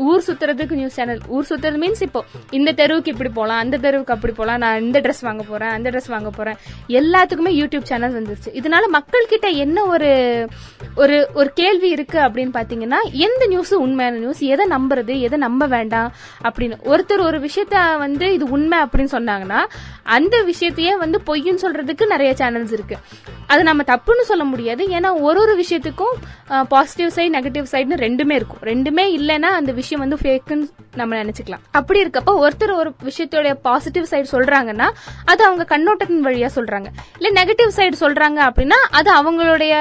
ஊர் 0.09 0.25
சுத்துறதுக்கு 0.27 0.79
நியூஸ் 0.81 0.97
சேனல் 1.00 1.21
ஊர் 1.35 1.50
சுத்துறது 1.51 1.81
மீன்ஸ் 1.83 2.03
இப்போ 2.07 2.23
இந்த 2.59 2.69
தெருவுக்கு 2.81 3.13
இப்படி 3.15 3.31
போகலாம் 3.39 3.61
அந்த 3.65 3.79
தெருவுக்கு 3.85 4.15
அப்படி 4.17 4.33
போகலாம் 4.39 4.61
நான் 4.65 4.83
இந்த 4.88 5.00
ட்ரெஸ் 5.05 5.23
வாங்க 5.29 5.43
போறேன் 5.51 5.73
அந்த 5.77 5.88
ட்ரெஸ் 5.93 6.09
வாங்க 6.15 6.31
போறேன். 6.38 6.57
எல்லாத்துக்குமே 7.00 7.53
யூடியூப் 7.61 7.89
சேனல் 7.91 8.15
வந்துருச்சு. 8.17 8.50
இதனால 8.59 8.83
மக்கள் 8.97 9.20
கிட்ட 9.27 9.47
என்ன 9.47 9.83
ஒரு 9.85 10.47
ஒரு 10.95 11.29
ஒரு 11.33 11.51
கேள்வி 11.53 11.89
இருக்கு 11.89 12.19
அப்படின்னு 12.19 12.53
பாத்தீங்கன்னா 12.53 12.95
எந்த 13.11 13.45
நியூஸ் 13.47 13.73
உண்மையான 13.73 14.17
நியூஸ் 14.17 14.39
எதை 14.39 14.67
நம்புறது? 14.67 15.19
எதை 15.19 15.39
நம்ப 15.39 15.65
வேண்டாம்? 15.65 16.13
அப்படின்னு. 16.43 16.77
ஒருத்தர் 16.83 17.19
ஒரு 17.19 17.39
விஷயத்த 17.39 17.97
வந்து 17.97 18.33
இது 18.33 18.49
உண்மை 18.49 18.79
அப்படின்னு 18.79 19.07
சொன்னாங்கன்னா 19.11 19.65
அந்த 20.03 20.45
விஷயத்தையே 20.45 20.97
வந்து 20.97 21.21
பொய்ன்னு 21.25 21.57
சொல்றதுக்கு 21.61 22.05
நிறைய 22.05 22.33
சேனல்ஸ் 22.37 22.71
இருக்கு. 22.71 22.97
அது 23.51 23.62
நம்ம 23.70 23.84
தப்புன்னு 23.91 24.24
சொல்ல 24.31 24.43
முடியாது. 24.51 24.84
ஏன்னா 24.98 25.10
ஒரு 25.27 25.39
ஒரு 25.43 25.55
விஷயத்துக்கும் 25.63 26.15
பாசிட்டிவ் 26.74 27.12
சைடு 27.15 27.31
நெகட்டிவ் 27.38 27.67
சைடுன்னு 27.74 28.03
ரெண்டுமே 28.05 28.36
இருக்கும். 28.39 28.62
ரெண்டுமே 28.72 29.05
இல்லைன்னா 29.17 29.50
அந்த 29.60 29.72
விஷயம் 29.79 30.03
வந்து 30.05 30.20
ஃபேக்குன்னு 30.22 30.67
நம்ம 31.00 31.12
நினச்சிக்கலாம். 31.22 31.63
அப்படி 31.79 32.00
இருக்கப்போ 32.03 32.31
ஒருத்தர் 32.43 32.74
ஒரு 32.81 32.89
விஷயத்தோடைய 33.10 33.53
பாசிட்டிவ் 33.67 34.10
சைடு 34.12 34.27
சொல்கிறாங்கன்னா 34.34 34.88
அது 35.31 35.41
அவங்க 35.48 35.63
கண்ணோட்டத்தின் 35.74 36.25
வழியாக 36.27 36.51
சொல்கிறாங்க 36.58 36.88
இல்லை 37.20 37.31
நெகட்டிவ் 37.39 37.72
சைடு 37.77 37.96
சொல்கிறாங்க 38.03 38.39
அப்படின்னா 38.50 38.79
அது 39.00 39.10
அவங்களுடைய 39.20 39.74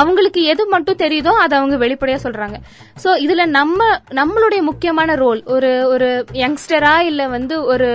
அவங்களுக்கு 0.00 0.40
எது 0.52 0.62
மட்டும் 0.74 1.00
தெரியுதோ 1.04 1.32
அதை 1.44 1.54
அவங்க 1.60 1.76
வெளிப்படையாக 1.84 2.22
சொல்கிறாங்க 2.26 2.56
ஸோ 3.02 3.10
இதில் 3.24 3.52
நம்ம 3.58 3.80
நம்மளுடைய 4.20 4.60
முக்கியமான 4.70 5.14
ரோல் 5.24 5.40
ஒரு 5.54 5.70
ஒரு 5.94 6.08
யங்ஸ்டரா 6.42 6.94
இல்லை 7.10 7.26
வந்து 7.36 7.56
ஒரு 7.72 7.88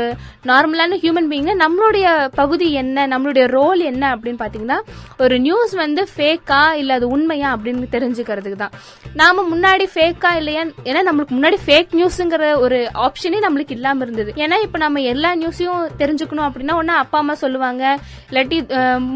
நார்மலான 0.50 0.98
ஹியூமன் 1.04 1.30
பீயிங்னா 1.32 1.56
நம்மளுடைய 1.64 2.08
பகுதி 2.36 2.68
என்ன 2.82 3.08
நம்மளுடைய 3.14 3.46
ரோல் 3.58 3.82
என்ன 3.92 4.04
அப்படின்னு 4.16 4.42
பார்த்தீங்கன்னா 4.42 4.80
ஒரு 5.26 5.36
நியூஸ் 5.46 5.74
வந்து 5.82 6.02
ஃபேக்கா 6.12 6.62
இல்ல 6.82 6.98
அது 6.98 7.06
உண்மையா 7.16 7.48
அப்படின்னு 7.56 7.88
தெரிஞ்சுக்கிறதுக்கு 7.96 8.60
தான். 8.64 8.76
நாம 9.22 9.44
முன்னாடி 9.52 9.86
ஃபேக்கா 9.94 10.32
இல்லையா? 10.40 10.62
ஏன்னா 10.90 11.02
நம்மளுக்கு 11.08 11.36
முன்னாடி 11.38 11.58
ஃபேக் 11.66 11.96
நியூஸ்ங்கிற 12.00 12.52
ஒரு 12.66 12.78
ஆப்ஷனே 13.06 13.40
நம்மளுக்கு 13.46 13.76
இல்லாம 13.78 14.04
இருந்தது. 14.06 14.34
ஏன்னா 14.44 14.58
இப்ப 14.66 14.80
நம்ம 14.86 15.04
எல்லா 15.14 15.32
நியூஸையும் 15.42 15.84
தெரிஞ்சுக்கணும் 16.02 16.48
அப்படின்னா 16.50 16.78
ஒண்ணு 16.82 16.96
அப்பா 17.04 17.20
அம்மா 17.24 17.36
சொல்லுவாங்க. 17.44 17.84
இல்லாட்டி 18.30 18.60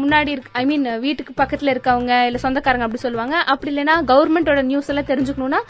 முன்னாடி 0.02 0.34
ஐ 0.60 0.64
மீன் 0.70 0.86
வீட்டுக்கு 1.06 1.34
பக்கத்துல 1.42 1.74
இருக்கவங்க 1.76 2.12
இல்ல 2.28 2.40
சொந்தக்காரங்க 2.44 2.86
அப்படி 2.88 3.04
சொல்லுவாங்க. 3.06 3.36
அப்படி 3.54 3.72
இல்லைன்னா 3.74 3.96
கவர்மெண்டோட 4.12 4.62
நியூஸ் 4.70 4.90
எல்லாம் 4.94 5.10
தெரிஞ்சுக்கணும்னா 5.12 5.62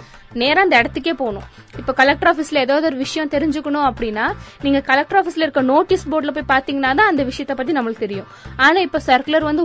நேராக 0.42 0.64
அந்த 0.66 0.76
இடத்துக்கே 0.80 1.12
போகணும். 1.22 1.44
இப்ப 1.80 1.92
கலெக்டர் 1.98 2.28
ஆபீஸ்ல 2.30 2.62
ஏதாவது 2.66 2.86
ஒரு 2.90 2.96
விஷயம் 3.02 3.30
தெரிஞ்சுக்கணும் 3.34 3.86
அப்படின்னா 3.88 4.24
நீங்க 4.64 4.78
கலெக்டர் 4.88 5.18
ஆபீஸ்ல 5.20 5.44
இருக்க 5.46 5.62
நோட்டீஸ் 5.72 6.04
போர்டில் 6.12 6.34
போய் 6.36 6.50
பாத்தீங்கன்னா 6.54 6.90
தான் 7.00 7.10
அந்த 7.12 7.22
விஷயத்தை 7.28 7.54
பத்தி 7.58 7.72
நம்மளுக்கு 7.76 8.04
தெரியும். 8.06 8.28
ஆனா 8.66 8.78
இப்ப 8.86 9.00
சர்க்குலர் 9.10 9.48
வந்து 9.50 9.64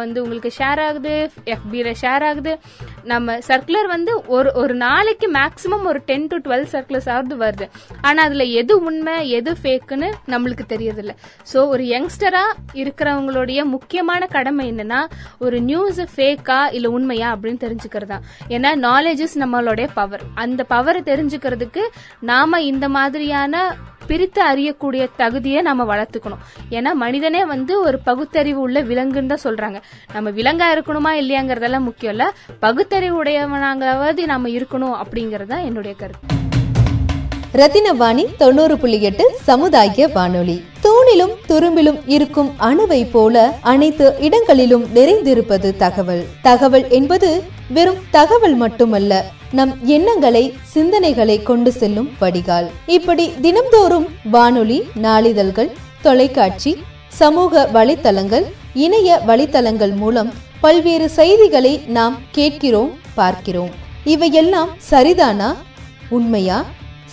வந்து 0.00 0.18
உங்களுக்கு 0.24 0.50
ஷேர் 0.58 0.80
ஆகுது 0.86 1.14
எஃபியில் 1.54 1.90
ஷேர் 2.02 2.24
ஆகுது. 2.28 2.52
நம்ம 3.12 3.36
சர்க்குலர் 3.48 3.88
வந்து 3.94 4.12
ஒரு 4.36 4.50
ஒரு 4.62 4.74
நாளைக்கு 4.84 5.28
மேக்ஸிமம் 5.38 5.86
ஒரு 5.90 6.00
டென் 6.08 6.26
டு 6.32 6.38
டுவெல் 6.46 6.66
சர்க்குலர்ஸ் 6.74 7.10
ஆகுது 7.16 7.36
வருது. 7.44 7.68
ஆனால் 8.06 8.24
அதில் 8.28 8.46
எது 8.60 8.74
உண்மை 8.88 9.16
எது 9.38 9.52
ஃபேக்குன்னு 9.62 10.10
நம்மளுக்கு 10.34 10.66
தெரியறதில்ல. 10.74 11.14
ஸோ 11.52 11.58
ஒரு 11.74 11.84
யங்ஸ்டராக 11.94 12.58
இருக்கிறவங்களுடைய 12.82 13.60
முக்கியமான 13.74 14.26
கடமை 14.36 14.66
என்னன்னா 14.72 15.00
ஒரு 15.46 15.58
நியூஸ் 15.70 16.00
ஃபேக்கா 16.14 16.60
இல்லை 16.78 16.90
உண்மையா 16.98 17.28
அப்படின்னு 17.36 17.64
தெரிஞ்சுக்கிறது 17.66 18.12
தான். 18.14 18.26
ஏன்னா 18.56 18.72
நாலேஜ் 18.88 19.22
இஸ் 19.26 19.38
நம்மளுடைய 19.44 19.88
பவர் 20.00 20.24
அந்த 20.44 20.64
பவரை 20.74 21.02
தெரிஞ்சுக்கிறதுக்கு 21.12 21.84
நாம 22.32 22.60
இந்த 22.72 22.86
மாதிரியான 22.98 23.56
பிரித்து 24.10 24.40
அறியக்கூடிய 24.52 25.02
தகுதியை 25.16 25.60
நம்ம 25.68 25.82
வளர்த்துக்கணும். 25.90 26.42
ஏன்னா 26.70 26.92
மனிதனே 27.04 27.44
வந்து 27.44 27.72
ஒரு 27.80 27.98
பகுத்தறிவு 28.08 28.60
உள்ள 28.60 28.82
விலங்குன்னு 28.82 29.32
தான் 29.32 29.46
சொல்றாங்க. 29.46 29.78
நம்ம 30.12 30.30
விலங்கா 30.38 30.68
இருக்கணுமா 30.76 31.12
இல்லையாங்கிறதெல்லாம் 31.20 31.88
முக்கியம் 31.88 32.14
இல்ல. 32.16 32.26
பகுத்தறிவு 32.66 33.16
உடையவனாங்காவது 33.22 34.24
நம்ம 34.32 34.48
இருக்கணும் 34.58 34.96
அப்படிங்கறது 35.02 35.50
தான் 35.52 35.66
என்னுடைய 35.70 35.94
கருத்து. 36.02 36.38
ரத்தினவாணி 37.60 38.24
தொண்ணூறு 38.38 38.74
புள்ளி 38.78 38.98
எட்டு 39.02 39.24
சமுதாய 39.42 40.08
வானொலி. 40.14 40.56
தூணிலும் 40.84 41.32
துரும்பிலும் 41.48 41.98
இருக்கும் 42.16 42.50
அணுவை 42.68 43.00
போல 43.14 43.36
அனைத்து 43.72 44.06
இடங்களிலும் 44.20 44.84
நிறைந்திருப்பது 44.94 45.70
தகவல். 45.76 46.22
தகவல் 46.42 46.86
என்பது 46.98 47.30
வெறும் 47.76 48.00
தகவல் 48.10 48.54
மட்டுமல்ல 48.54 49.12
நம் 49.52 49.78
எண்ணங்களை 49.82 50.54
சிந்தனைகளை 50.74 51.42
கொண்டு 51.42 51.72
செல்லும் 51.72 52.10
வடிகால். 52.18 52.70
இப்படி 52.86 53.32
தினம்தோறும் 53.42 54.06
வானொலி 54.30 54.82
நாளிதழ்கள் 55.02 55.70
தொலைக்காட்சி 56.02 56.82
சமூக 57.08 57.68
வலைத்தளங்கள் 57.72 58.44
இணைய 58.74 59.20
வலைத்தளங்கள் 59.26 59.94
மூலம் 59.94 60.32
பல்வேறு 60.60 61.08
செய்திகளை 61.08 61.82
நாம் 61.86 62.18
கேட்கிறோம் 62.30 62.90
பார்க்கிறோம். 63.14 63.70
இவையெல்லாம் 64.04 64.68
சரிதானா? 64.90 65.54
உண்மையா? 66.08 66.64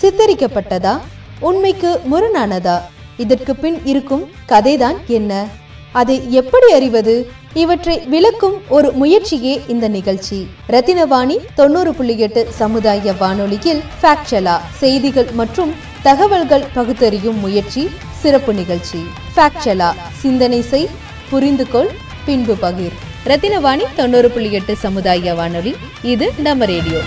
சித்தரிக்கப்பட்டதா? 0.01 0.99
உண்மைக்கு 1.39 2.01
முரணானதா? 2.11 2.81
இதற்கு 3.17 3.55
பின் 3.55 3.85
இருக்கும் 3.85 4.29
கதைதான் 4.49 4.97
என்ன? 5.07 5.47
அதை 5.91 6.31
எப்படி 6.31 6.71
அறிவது? 6.71 7.29
இவற்றை 7.53 7.99
விளக்கும் 7.99 8.61
ஒரு 8.69 8.91
முயற்சியே 8.91 9.61
இந்த 9.67 9.87
நிகழ்ச்சி. 9.87 10.47
ரத்தினவாணி 10.69 11.37
தொண்ணூறு 11.55 11.93
புள்ளி 11.93 12.19
எட்டு 12.19 12.47
சமுதாய 12.49 13.13
வானொலியில் 13.13 13.81
ஃபேக்சலா 14.01 14.59
செய்திகள் 14.77 15.29
மற்றும் 15.33 15.73
தகவல்கள் 16.03 16.65
பகுத்தறியும் 16.73 17.39
முயற்சி 17.39 17.89
சிறப்பு 18.11 18.53
நிகழ்ச்சி. 18.53 19.05
ஃபேக்சலா 19.35 19.93
சிந்தனை 20.13 20.61
செய் 20.61 20.89
புரிந்து 21.29 21.67
கொள் 21.67 21.89
பின்பு 22.25 22.55
பகிர். 22.61 22.91
ரத்தினவாணி 23.25 23.83
தொண்ணூறு 23.95 24.31
புள்ளி 24.31 24.51
எட்டு 24.51 24.75
சமுதாய 24.75 25.33
வானொலி 25.33 25.75
இது 26.03 26.33
நம்ம 26.37 26.65
ரேடியோ. 26.65 26.99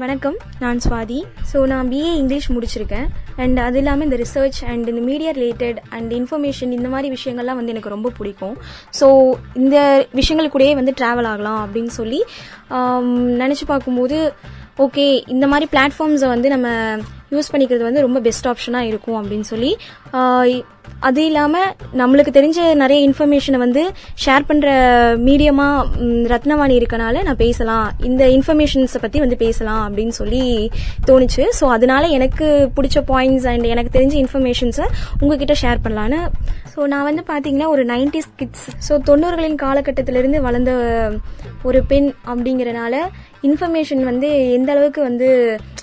வணக்கம் 0.00 0.36
நான் 0.62 0.78
சுவாதி. 0.84 1.18
ஸோ 1.50 1.58
நான் 1.70 1.88
பிஏ 1.90 2.08
இங்கிலீஷ் 2.20 2.48
முடிச்சிருக்கேன். 2.54 3.06
அண்ட் 3.42 3.58
அது 3.66 3.78
இல்லாமல் 3.80 4.06
இந்த 4.08 4.16
ரிசர்ச் 4.22 4.58
அண்ட் 4.70 4.88
இந்த 4.92 5.02
மீடியா 5.08 5.30
ரிலேட்டட் 5.38 5.78
அண்ட் 5.96 6.10
இன்ஃபர்மேஷன் 6.12 6.72
இந்த 6.78 6.88
மாதிரி 6.94 7.08
விஷயங்கள்லாம் 7.16 7.58
வந்து 7.60 7.72
எனக்கு 7.74 7.92
ரொம்ப 7.94 8.10
பிடிக்கும். 8.18 8.56
ஸோ 9.00 9.06
இந்த 9.62 9.76
விஷயங்களுக்கூடயே 10.20 10.74
வந்து 10.80 10.94
ட்ராவல் 11.00 11.28
ஆகலாம் 11.32 11.60
அப்படின்னு 11.64 11.94
சொல்லி 12.00 12.20
நினச்சி 13.42 13.66
பார்க்கும்போது 13.72 14.18
ஓகே 14.86 15.06
இந்த 15.34 15.46
மாதிரி 15.52 15.68
பிளாட்ஃபார்ம்ஸை 15.74 16.28
வந்து 16.34 16.48
நம்ம 16.54 16.68
யூஸ் 17.34 17.52
பண்ணிக்கிறது 17.52 17.84
வந்து 17.88 18.04
ரொம்ப 18.06 18.18
பெஸ்ட் 18.26 18.48
ஆப்ஷனாக 18.52 18.90
இருக்கும் 18.90 19.18
அப்படின்னு 19.20 19.46
சொல்லி 19.52 19.70
அது 21.06 21.20
இல்லாமல் 21.28 21.70
நம்மளுக்கு 22.00 22.32
தெரிஞ்ச 22.36 22.58
நிறைய 22.82 22.98
இன்ஃபர்மேஷனை 23.06 23.58
வந்து 23.62 23.82
ஷேர் 24.24 24.44
பண்ணுற 24.50 24.68
மீடியமாக 25.26 26.04
ரத்னவாணி 26.32 26.74
இருக்கனால 26.80 27.22
நான் 27.26 27.40
பேசலாம். 27.42 27.86
இந்த 28.08 28.22
இன்ஃபர்மேஷன்ஸை 28.36 29.00
பற்றி 29.04 29.18
வந்து 29.24 29.36
பேசலாம் 29.42 29.82
அப்படின்னு 29.86 30.14
சொல்லி 30.20 30.42
தோணுச்சு. 31.08 31.44
ஸோ 31.58 31.64
அதனால 31.76 32.06
எனக்கு 32.18 32.46
பிடிச்ச 32.76 33.02
பாயிண்ட்ஸ் 33.12 33.48
அண்ட் 33.52 33.66
எனக்கு 33.74 33.94
தெரிஞ்ச 33.98 34.16
இன்ஃபர்மேஷன்ஸை 34.24 34.86
உங்ககிட்ட 35.20 35.56
ஷேர் 35.62 35.84
பண்ணலான்னு. 35.86 36.20
ஸோ 36.74 36.86
நான் 36.92 37.06
வந்து 37.10 37.24
பார்த்தீங்கன்னா 37.32 37.68
ஒரு 37.74 37.84
நைன்டிஸ் 37.92 38.32
கிட்ஸ் 38.40 38.66
ஸோ 38.88 38.96
தொண்ணூறுகளின் 39.10 39.62
காலகட்டத்திலிருந்து 39.64 40.40
வளர்ந்த 40.48 40.72
ஒரு 41.68 41.80
பெண் 41.92 42.10
அப்படிங்கிறனால 42.32 42.94
இன்ஃபர்மேஷன் 43.48 44.04
வந்து 44.10 44.30
எந்த 44.58 44.70
அளவுக்கு 44.74 45.00
வந்து 45.08 45.28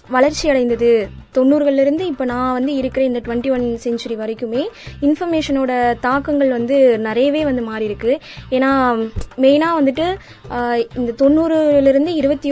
வளர்ச்சி 0.09 0.49
அடைந்தது 0.49 0.89
தொண்ணூறுகள்லேருந்து 1.37 2.03
இப்போ 2.03 2.25
நான் 2.25 2.53
வந்து 2.53 2.71
இருக்கிற 2.75 3.03
இந்த 3.05 3.19
டுவெண்ட்டி 3.19 3.51
ஒன் 3.51 3.65
செஞ்சுரி 3.83 4.15
வரைக்குமே 4.17 4.63
இன்ஃபர்மேஷனோட 5.01 5.71
தாக்கங்கள் 5.99 6.49
வந்து 6.49 6.77
நிறையவே 6.99 7.43
வந்து 7.43 7.61
மாறி 7.61 7.85
இருக்கு 7.85 8.13
ஏன்னா 8.51 8.71
மெயினாக 9.41 9.79
வந்துட்டு 9.79 10.07
இந்த 10.95 11.11
தொண்ணூறுலேருந்து 11.23 12.13
இருபத்தி 12.13 12.51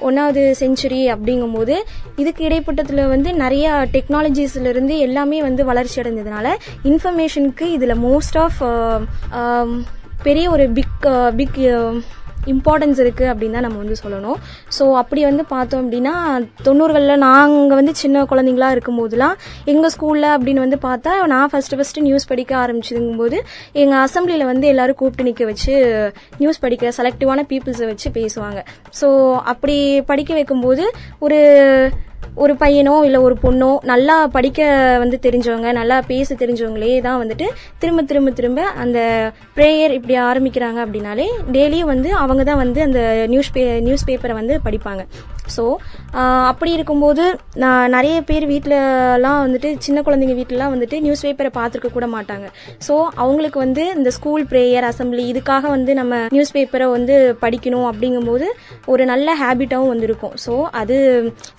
ஒன்றாவது 0.00 0.42
செஞ்சுரி 0.60 1.02
அப்படிங்கும்போது 1.10 1.74
இதுக்கு 2.16 2.42
இடைப்பட்டத்தில் 2.44 3.02
வந்து 3.06 3.32
நிறைய 3.34 3.66
டெக்னாலஜிஸ்லேருந்து 3.92 4.94
எல்லாமே 4.98 5.38
வந்து 5.42 5.64
வளர்ச்சி 5.64 5.98
அடைந்ததுனால 6.02 6.48
இன்ஃபர்மேஷனுக்கு 6.84 7.66
இதில் 7.70 8.02
மோஸ்ட் 8.02 8.38
ஆஃப் 8.38 8.60
பெரிய 10.22 10.50
ஒரு 10.50 10.66
பிக் 10.70 11.06
பிக் 11.36 11.60
இம்பார்ட்டன்ஸ் 12.52 13.00
இருக்குது 13.04 13.30
அப்படின்னு 13.32 13.56
தான் 13.58 13.66
நம்ம 13.66 13.80
வந்து 13.82 13.96
சொல்லணும். 14.02 14.38
ஸோ 14.76 14.84
அப்படி 15.00 15.22
வந்து 15.28 15.44
பார்த்தோம் 15.54 15.82
அப்படின்னா 15.84 16.14
தொண்ணூறுகளில் 16.68 17.22
நாங்கள் 17.26 17.78
வந்து 17.80 17.94
சின்ன 18.02 18.24
குழந்தைங்களா 18.30 18.70
இருக்கும்போதுலாம் 18.76 19.34
எங்கள் 19.72 19.92
ஸ்கூலில் 19.96 20.28
அப்படின்னு 20.36 20.64
வந்து 20.66 20.80
பார்த்தா 20.86 21.12
நான் 21.34 21.50
ஃபஸ்ட்டு 21.52 21.78
ஃபஸ்ட்டு 21.80 22.06
நியூஸ் 22.08 22.30
படிக்க 22.32 22.54
ஆரம்பிச்சதுங்கும்போது 22.64 23.38
எங்கள் 23.82 24.00
அசம்பிளியில் 24.06 24.50
வந்து 24.52 24.66
எல்லோரும் 24.72 25.00
கூப்பிட்டு 25.02 25.28
நிற்க 25.30 25.44
வச்சு 25.50 25.74
நியூஸ் 26.42 26.62
படிக்கிற 26.64 26.90
செலக்டிவான 27.00 27.44
பீப்புள்ஸை 27.52 27.86
வச்சு 27.92 28.10
பேசுவாங்க. 28.18 28.60
ஸோ 29.00 29.08
அப்படி 29.52 29.76
படிக்க 30.10 30.32
வைக்கும்போது 30.40 30.86
ஒரு 31.26 31.38
ஒரு 32.42 32.54
பையனோ 32.62 32.94
இல்லை 33.06 33.18
ஒரு 33.26 33.36
பொண்ணோ 33.42 33.70
நல்லா 33.92 34.16
படிக்க 34.36 34.68
வந்து 35.02 35.16
தெரிஞ்சவங்க 35.26 35.68
நல்லா 35.80 35.96
பேச 36.10 36.36
தெரிஞ்சவங்களே 36.42 36.94
தான் 37.06 37.20
வந்துட்டு 37.22 37.46
திரும்ப 37.82 38.02
திரும்ப 38.10 38.30
திரும்ப 38.38 38.62
அந்த 38.84 38.98
ப்ரேயர் 39.58 39.94
இப்படி 39.98 40.16
ஆரம்பிக்கிறாங்க 40.30 40.80
அப்படின்னாலே 40.86 41.28
டெய்லியும் 41.56 41.92
வந்து 41.94 42.10
அவங்க 42.22 42.44
தான் 42.50 42.62
வந்து 42.64 42.82
அந்த 42.88 43.00
நியூஸ் 43.34 43.52
பே 43.56 43.64
நியூஸ் 43.88 44.08
பேப்பரை 44.08 44.36
வந்து 44.40 44.56
படிப்பாங்க. 44.66 45.04
ஸோ 45.54 45.64
அப்படி 46.50 46.70
இருக்கும்போது 46.76 47.24
நான் 47.62 47.90
நிறைய 47.94 48.16
பேர் 48.28 48.44
வீட்டிலலாம் 48.52 49.40
வந்துட்டு 49.46 49.70
சின்ன 49.86 49.98
குழந்தைங்க 50.06 50.36
வீட்டிலலாம் 50.38 50.72
வந்துட்டு 50.74 50.98
நியூஸ் 51.06 51.24
பேப்பரை 51.26 51.50
பார்த்துருக்க 51.58 51.90
கூட 51.96 52.06
மாட்டாங்க. 52.14 52.46
ஸோ 52.86 52.94
அவங்களுக்கு 53.22 53.58
வந்து 53.64 53.82
இந்த 53.98 54.10
ஸ்கூல் 54.16 54.44
ப்ரேயர் 54.52 54.88
அசம்பிளி 54.90 55.24
இதுக்காக 55.32 55.64
வந்து 55.76 55.94
நம்ம 56.00 56.22
நியூஸ் 56.36 56.54
பேப்பரை 56.56 56.88
வந்து 56.96 57.16
படிக்கணும் 57.44 57.88
அப்படிங்கும்போது 57.92 58.48
ஒரு 58.94 59.04
நல்ல 59.12 59.36
ஹேபிட்டாகவும் 59.42 59.92
வந்திருக்கும். 59.94 60.34
ஸோ 60.46 60.54
அது 60.82 60.96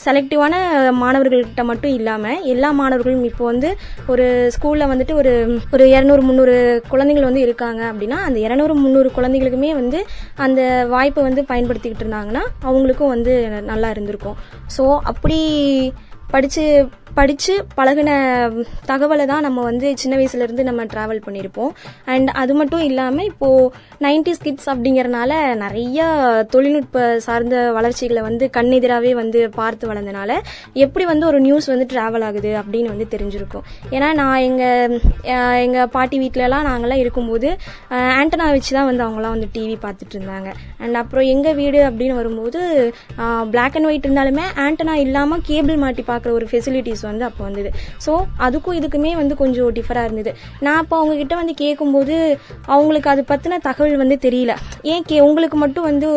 செலக்டிவான 0.08 0.64
மாணவர்கள்கிட்ட 1.02 1.64
மட்டும் 1.64 1.94
இல்லாமல் 1.94 2.42
எல்லா 2.46 2.72
மாணவர்களும் 2.72 3.24
இப்போ 3.24 3.44
வந்து 3.44 3.70
ஒரு 4.08 4.26
ஸ்கூலில் 4.56 4.90
வந்துட்டு 4.92 5.14
ஒரு 5.14 5.34
ஒரு 5.72 5.86
இரநூறு 5.86 6.22
முந்நூறு 6.22 6.56
குழந்தைகள் 6.88 7.28
வந்து 7.30 7.46
இருக்காங்க 7.46 7.82
அப்படின்னா 7.92 8.20
அந்த 8.28 8.40
இரநூறு 8.40 8.74
முந்நூறு 8.74 9.12
குழந்தைகளுக்குமே 9.18 9.72
வந்து 9.74 10.02
அந்த 10.38 10.62
வாய்ப்பை 10.90 11.24
வந்து 11.24 11.44
பயன்படுத்திக்கிட்டு 11.52 12.06
இருந்தாங்கன்னா 12.06 12.44
அவங்களுக்கும் 12.64 13.14
வந்து 13.16 13.34
நல்லா 13.62 13.90
இருந்திருக்கும். 13.90 14.38
ஸோ 14.78 14.86
அப்படி 15.04 15.40
படித்து 16.36 16.66
படித்து 17.18 17.54
பழகின 17.78 18.12
தகவலை 18.88 19.26
தான் 19.30 19.46
நம்ம 19.48 19.60
வந்து 19.68 19.88
சின்ன 20.02 20.14
வயசுலேருந்து 20.20 20.64
நம்ம 20.70 20.86
ட்ராவல் 20.94 21.22
பண்ணியிருப்போம் 21.26 21.70
அண்ட் 22.14 22.30
அது 22.42 22.54
மட்டும் 22.60 22.82
இல்லாமல் 22.88 23.28
இப்போது 23.30 23.70
நைன்டிஸ் 24.06 24.42
கிட்ஸ் 24.46 24.68
அப்படிங்கறனால 24.74 25.32
நிறையா 25.62 26.08
தொழில்நுட்ப 26.54 27.04
சார்ந்த 27.26 27.56
வளர்ச்சிகளை 27.78 28.22
வந்து 28.28 28.48
கண்ணெதிராகவே 28.58 29.12
வந்து 29.22 29.42
பார்த்து 29.60 29.90
வளர்ந்தனால 29.92 30.34
எப்படி 30.86 31.06
வந்து 31.12 31.26
ஒரு 31.30 31.40
நியூஸ் 31.46 31.70
வந்து 31.74 31.88
ட்ராவல் 31.94 32.26
ஆகுது 32.30 32.52
அப்படின்னு 32.62 32.92
வந்து 32.94 33.08
தெரிஞ்சிருக்கும். 33.14 33.66
ஏன்னா 33.96 34.10
நான் 34.22 34.44
எங்கள் 34.50 34.98
எங்கள் 35.68 35.92
பாட்டி 35.96 36.20
வீட்டிலலாம் 36.24 36.68
நாங்கள்லாம் 36.70 37.04
இருக்கும்போது 37.06 37.50
ஆண்டனா 38.20 38.50
வச்சு 38.56 38.72
தான் 38.78 38.90
வந்து 38.90 39.06
அவங்களாம் 39.08 39.36
வந்து 39.38 39.50
டிவி 39.56 39.78
பார்த்துட்டு 39.86 40.16
இருந்தாங்க. 40.18 40.52
அண்ட் 40.84 41.02
அப்புறம் 41.04 41.30
எங்கள் 41.36 41.58
வீடு 41.62 41.82
அப்படின்னு 41.90 42.20
வரும்போது 42.22 42.60
பிளாக் 43.56 43.80
அண்ட் 43.80 43.90
ஒயிட் 43.92 44.10
இருந்தாலுமே 44.10 44.46
ஆண்டனா 44.66 44.98
இல்லாமல் 45.06 45.44
கேபிள் 45.52 45.82
மாட்டி 45.86 46.06
பார்க்க 46.12 46.24
பார்க்குற 46.26 46.40
ஒரு 46.40 46.48
ஃபெசிலிட்டிஸ் 46.52 47.04
வந்து 47.10 47.24
அப்போ 47.30 47.42
வந்தது. 47.48 47.70
ஸோ 48.06 48.12
அதுக்கும் 48.46 48.78
இதுக்குமே 48.80 49.12
வந்து 49.22 49.34
கொஞ்சம் 49.42 49.72
டிஃபராக 49.78 50.08
இருந்தது. 50.08 50.32
நான் 50.66 50.80
அப்போ 50.82 50.96
அவங்கக்கிட்ட 51.00 51.36
வந்து 51.42 51.56
கேட்கும்போது 51.64 52.16
அவங்களுக்கு 52.74 53.10
அது 53.14 53.22
பற்றின 53.32 53.60
தகவல் 53.70 54.02
வந்து 54.04 54.18
தெரியல. 54.26 54.54
ஏன் 54.94 55.06
கே 55.10 55.20
உங்களுக்கு 55.28 55.60
மட்டும் 55.64 55.88
வந்து 55.92 56.10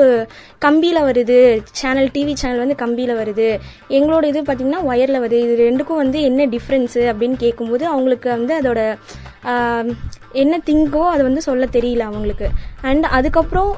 கம்பியில் 0.67 1.07
வருது 1.09 1.39
சேனல் 1.81 2.11
டிவி 2.17 2.35
சேனல் 2.43 2.63
வந்து 2.65 2.79
கம்பியில் 2.85 3.15
வருது. 3.23 3.49
எங்களோட 3.99 4.25
இது 4.33 4.41
பார்த்திங்கன்னா 4.49 4.83
ஒயரில் 4.91 5.23
வருது. 5.25 5.41
இது 5.47 5.57
ரெண்டுக்கும் 5.69 6.03
வந்து 6.05 6.21
என்ன 6.31 6.47
டிஃப்ரென்ஸு 6.57 7.03
அப்படின்னு 7.13 7.39
கேட்கும்போது 7.45 7.87
அவங்களுக்கு 7.95 8.29
வந்து 8.37 8.55
அதோட 8.61 8.81
என்ன 10.43 10.55
திங்கோ 10.69 11.03
அதை 11.11 11.23
வந்து 11.27 11.43
சொல்ல 11.47 11.65
தெரியல 11.77 12.03
அவங்களுக்கு. 12.09 12.49
அண்ட் 12.89 13.07
அதுக்கப்புறம் 13.17 13.71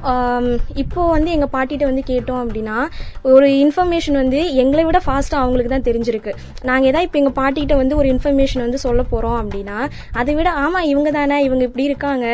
இப்போது 0.83 1.11
வந்து 1.14 1.31
எங்கள் 1.35 1.50
பாட்டிகிட்ட 1.52 1.85
வந்து 1.90 2.02
கேட்டோம் 2.11 2.40
அப்படின்னா 2.45 2.79
ஒரு 3.33 3.47
இன்ஃபர்மேஷன் 3.64 4.19
வந்து 4.23 4.40
எங்களை 4.62 4.85
விட 4.88 5.00
ஃபாஸ்ட்டாக 5.07 5.45
அவங்களுக்கு 5.45 5.73
தான் 5.75 5.87
தெரிஞ்சிருக்கு. 5.88 6.33
நாங்கள் 6.69 6.88
ஏதாவது 6.90 7.07
இப்போ 7.09 7.21
எங்கள் 7.23 7.37
பாட்டிகிட்ட 7.40 7.76
வந்து 7.83 7.99
ஒரு 8.00 8.09
இன்ஃபர்மேஷன் 8.14 8.64
வந்து 8.67 8.81
சொல்ல 8.87 9.02
போகிறோம் 9.12 9.38
அப்படின்னா 9.43 9.79
அதை 10.23 10.35
விட 10.40 10.50
ஆமாம் 10.64 10.88
இவங்க 10.93 11.11
தானே 11.19 11.38
இவங்க 11.49 11.64
இப்படி 11.69 11.88
இருக்காங்க. 11.90 12.26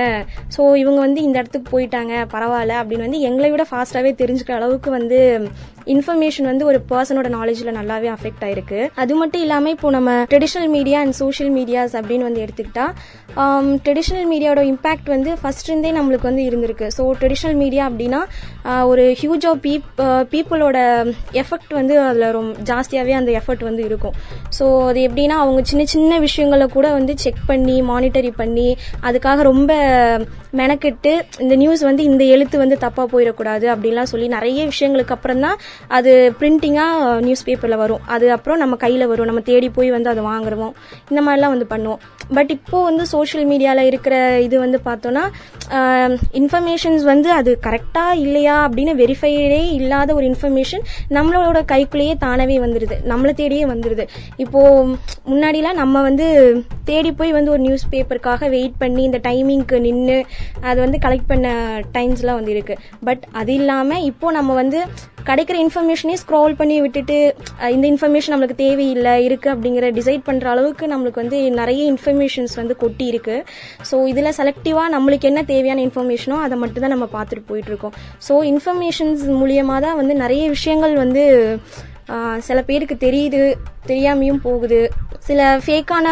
ஸோ 0.57 0.63
இவங்க 0.83 0.99
வந்து 1.07 1.23
இந்த 1.29 1.37
இடத்துக்கு 1.43 1.71
போயிட்டாங்க 1.77 2.15
பரவாயில்ல 2.35 2.81
அப்படின்னு 2.83 3.09
வந்து 3.09 3.23
எங்களை 3.31 3.51
விட 3.55 3.67
ஃபாஸ்ட்டாகவே 3.73 4.13
தெரிஞ்சுக்கிற 4.23 4.57
அளவுக்கு 4.61 4.91
வந்து 4.99 5.21
இன்ஃபர்மேஷன் 5.95 6.49
வந்து 6.51 6.65
ஒரு 6.71 6.79
பர்சனோட 6.91 7.29
நாலேஜில் 7.37 7.77
நல்லாவே 7.77 8.09
அஃபெக்ட் 8.15 8.45
ஆயிருக்கு. 8.47 8.81
அது 9.03 9.13
மட்டும் 9.21 9.43
இல்லாமல் 9.47 9.75
இப்போ 9.75 9.91
நம்ம 9.97 10.13
traditional 10.33 10.71
media 10.77 11.01
and 11.05 11.17
social 11.23 11.53
medias 11.59 11.95
அப்படின்னு 12.01 12.29
வந்து 12.29 12.43
எடுத்துக்கிட்டா 12.47 12.87
ட்ரெடிஷ்னல் 13.85 14.27
மீடியாவோட 14.33 14.63
இம்பேக்ட் 14.73 15.09
வந்து 15.15 15.31
ஃபர்ஸ்ட் 15.41 15.69
இருந்தே 15.71 15.91
நம்மளுக்கு 15.97 16.29
வந்து 16.31 16.45
இருந்திருக்கு. 16.49 16.87
ஸோ 16.97 17.03
ட்ரெடிஷ்னல் 17.21 17.57
மீடியா 17.63 17.83
அப்படின்னா 17.91 18.21
uh, 18.71 18.83
ஒரு 18.91 19.05
ஹியூஜ் 19.21 19.45
ஆஃப் 19.51 19.61
பீப் 19.67 19.89
பீப்புளோட 20.33 20.79
எஃபெக்ட் 21.43 21.73
வந்து 21.79 21.95
அதில் 22.07 22.27
ரொம்ப 22.37 22.63
ஜாஸ்தியாகவே 22.71 23.15
அந்த 23.19 23.31
எஃபர்ட் 23.41 23.65
வந்து 23.69 23.83
இருக்கும். 23.89 24.15
ஸோ 24.59 24.65
அது 24.91 25.01
எப்படின்னா 25.09 25.37
அவங்க 25.43 25.61
சின்ன 25.71 25.85
சின்ன 25.95 26.19
விஷயங்களை 26.27 26.69
கூட 26.77 26.87
வந்து 26.99 27.15
செக் 27.25 27.43
பண்ணி 27.51 27.77
மானிட்டரி 27.93 28.33
பண்ணி 28.41 28.69
அதுக்காக 29.09 29.43
ரொம்ப 29.51 29.73
மெனக்கெட்டு 30.61 31.13
இந்த 31.45 31.55
நியூஸ் 31.63 31.83
வந்து 31.89 32.03
இந்த 32.11 32.23
எழுத்து 32.35 32.57
வந்து 32.65 32.77
தப்பாக 32.85 33.07
போயிடக்கூடாது 33.13 33.67
அப்படின்லாம் 33.73 34.11
சொல்லி 34.13 34.29
நிறைய 34.37 34.61
விஷயங்களுக்கு 34.73 35.15
அப்புறம் 35.17 35.43
தான் 35.47 35.59
அது 35.99 36.13
பிரிண்டிங்காக 36.41 37.21
நியூஸ் 37.27 37.47
பேப்பரில் 37.49 37.81
வரும். 37.85 38.03
அது 38.15 38.27
அப்புறம் 38.37 38.61
நம்ம 38.63 38.77
கையில் 38.85 39.11
வரும். 39.13 39.29
நம்ம 39.31 39.43
தேடி 39.51 39.69
போய் 39.79 39.91
வந்து 39.97 40.13
அதை 40.13 40.25
வாங்குறோம். 40.31 40.75
இந்த 41.11 41.21
மாதிரிலாம் 41.27 41.55
வந்து 41.55 41.69
பண்ணுவோம். 41.75 42.01
பட் 42.37 42.51
இப்போது 42.57 42.87
வந்து 42.91 43.05
சோஷியல் 43.17 43.47
மீடியாவில் 43.47 43.89
இருக்கிற 43.89 44.15
இது 44.41 44.57
வந்து 44.59 44.81
பார்த்தோன்னா 44.87 45.25
இன்ஃபர்மேஷன்ஸ் 46.33 47.05
வந்து 47.05 47.29
அது 47.33 47.51
கரெக்டாக 47.67 48.21
இல்லையா 48.21 48.57
அப்படின்னு 48.67 48.93
வெரிஃபைடே 49.01 49.63
இல்லாத 49.77 50.15
ஒரு 50.15 50.27
இன்ஃபர்மேஷன் 50.27 50.85
நம்மளோட 51.11 51.61
கைக்குள்ளேயே 51.73 52.15
தானவே 52.21 52.57
வந்துடுது 52.61 52.99
நம்மளை 53.09 53.35
தேடியே 53.35 53.65
வந்துடுது 53.67 54.07
இப்போது 54.37 54.95
முன்னாடிலாம் 55.29 55.81
நம்ம 55.83 56.03
வந்து 56.03 56.27
தேடி 56.85 57.11
போய் 57.13 57.33
வந்து 57.33 57.53
ஒரு 57.53 57.63
நியூஸ் 57.63 57.91
பேப்பருக்காக 57.91 58.49
வெயிட் 58.49 58.79
பண்ணி 58.79 59.03
இந்த 59.03 59.21
டைமிங்க்கு 59.25 59.79
நின்று 59.81 60.19
அது 60.65 60.79
வந்து 60.81 60.99
கலெக்ட் 60.99 61.31
பண்ண 61.31 61.49
டைம்ஸ்லாம் 61.93 62.41
வந்து 62.41 62.55
இருக்குது 62.57 62.81
பட் 63.05 63.25
அது 63.33 63.53
இல்லாமல் 63.55 64.05
இப்போது 64.05 64.37
நம்ம 64.37 64.55
வந்து 64.55 64.81
கிடைக்கிற 65.27 65.57
இன்ஃபர்மேஷனே 65.59 66.17
ஸ்க்ரோல் 66.21 66.53
பண்ணி 66.55 66.75
விட்டுட்டு 66.81 67.17
இந்த 67.71 67.85
இன்ஃபர்மேஷன் 67.89 68.33
நம்மளுக்கு 68.33 68.59
தேவையில்லை 68.61 69.15
இருக்குது 69.25 69.53
அப்படிங்கிற 69.55 69.87
டிசைட் 69.93 70.23
பண்ணுற 70.27 70.47
அளவுக்கு 70.47 70.85
நம்மளுக்கு 70.87 71.23
வந்து 71.23 71.39
நிறைய 71.53 71.83
இன்ஃபர்மேஷன்ஸ் 71.93 72.55
வந்து 72.57 72.75
கொட்டி 72.77 73.06
இருக்குது 73.11 73.45
ஸோ 73.91 73.99
இதில் 74.07 74.37
செலக்டிவாக 74.39 74.95
நம்மளுக்கு 74.97 75.29
என்ன 75.29 75.43
தேவையான 75.45 75.83
இன்ஃபர்மேஷனோ 75.83 76.39
அதை 76.39 76.59
மட்டும் 76.59 76.85
தான் 76.87 76.95
நம்ம 76.97 77.09
பார்த்துட்டு 77.13 77.45
போயிட்டுருக்கோம் 77.49 77.95
ஸோ 78.29 78.37
இன்ஃபர்மேஷன்ஸ் 78.45 79.25
மூலியமாக 79.41 79.81
தான் 79.81 79.97
வந்து 79.97 80.17
நிறைய 80.17 80.45
விஷயங்கள் 80.49 80.95
வந்து 80.95 81.25
சில 82.49 82.59
பேருக்கு 82.69 82.97
தெரியுது 83.07 83.43
தெரியாமையும் 83.91 84.41
போகுது. 84.47 84.81
சில 85.27 85.43
ஃபேக்கான 85.65 86.07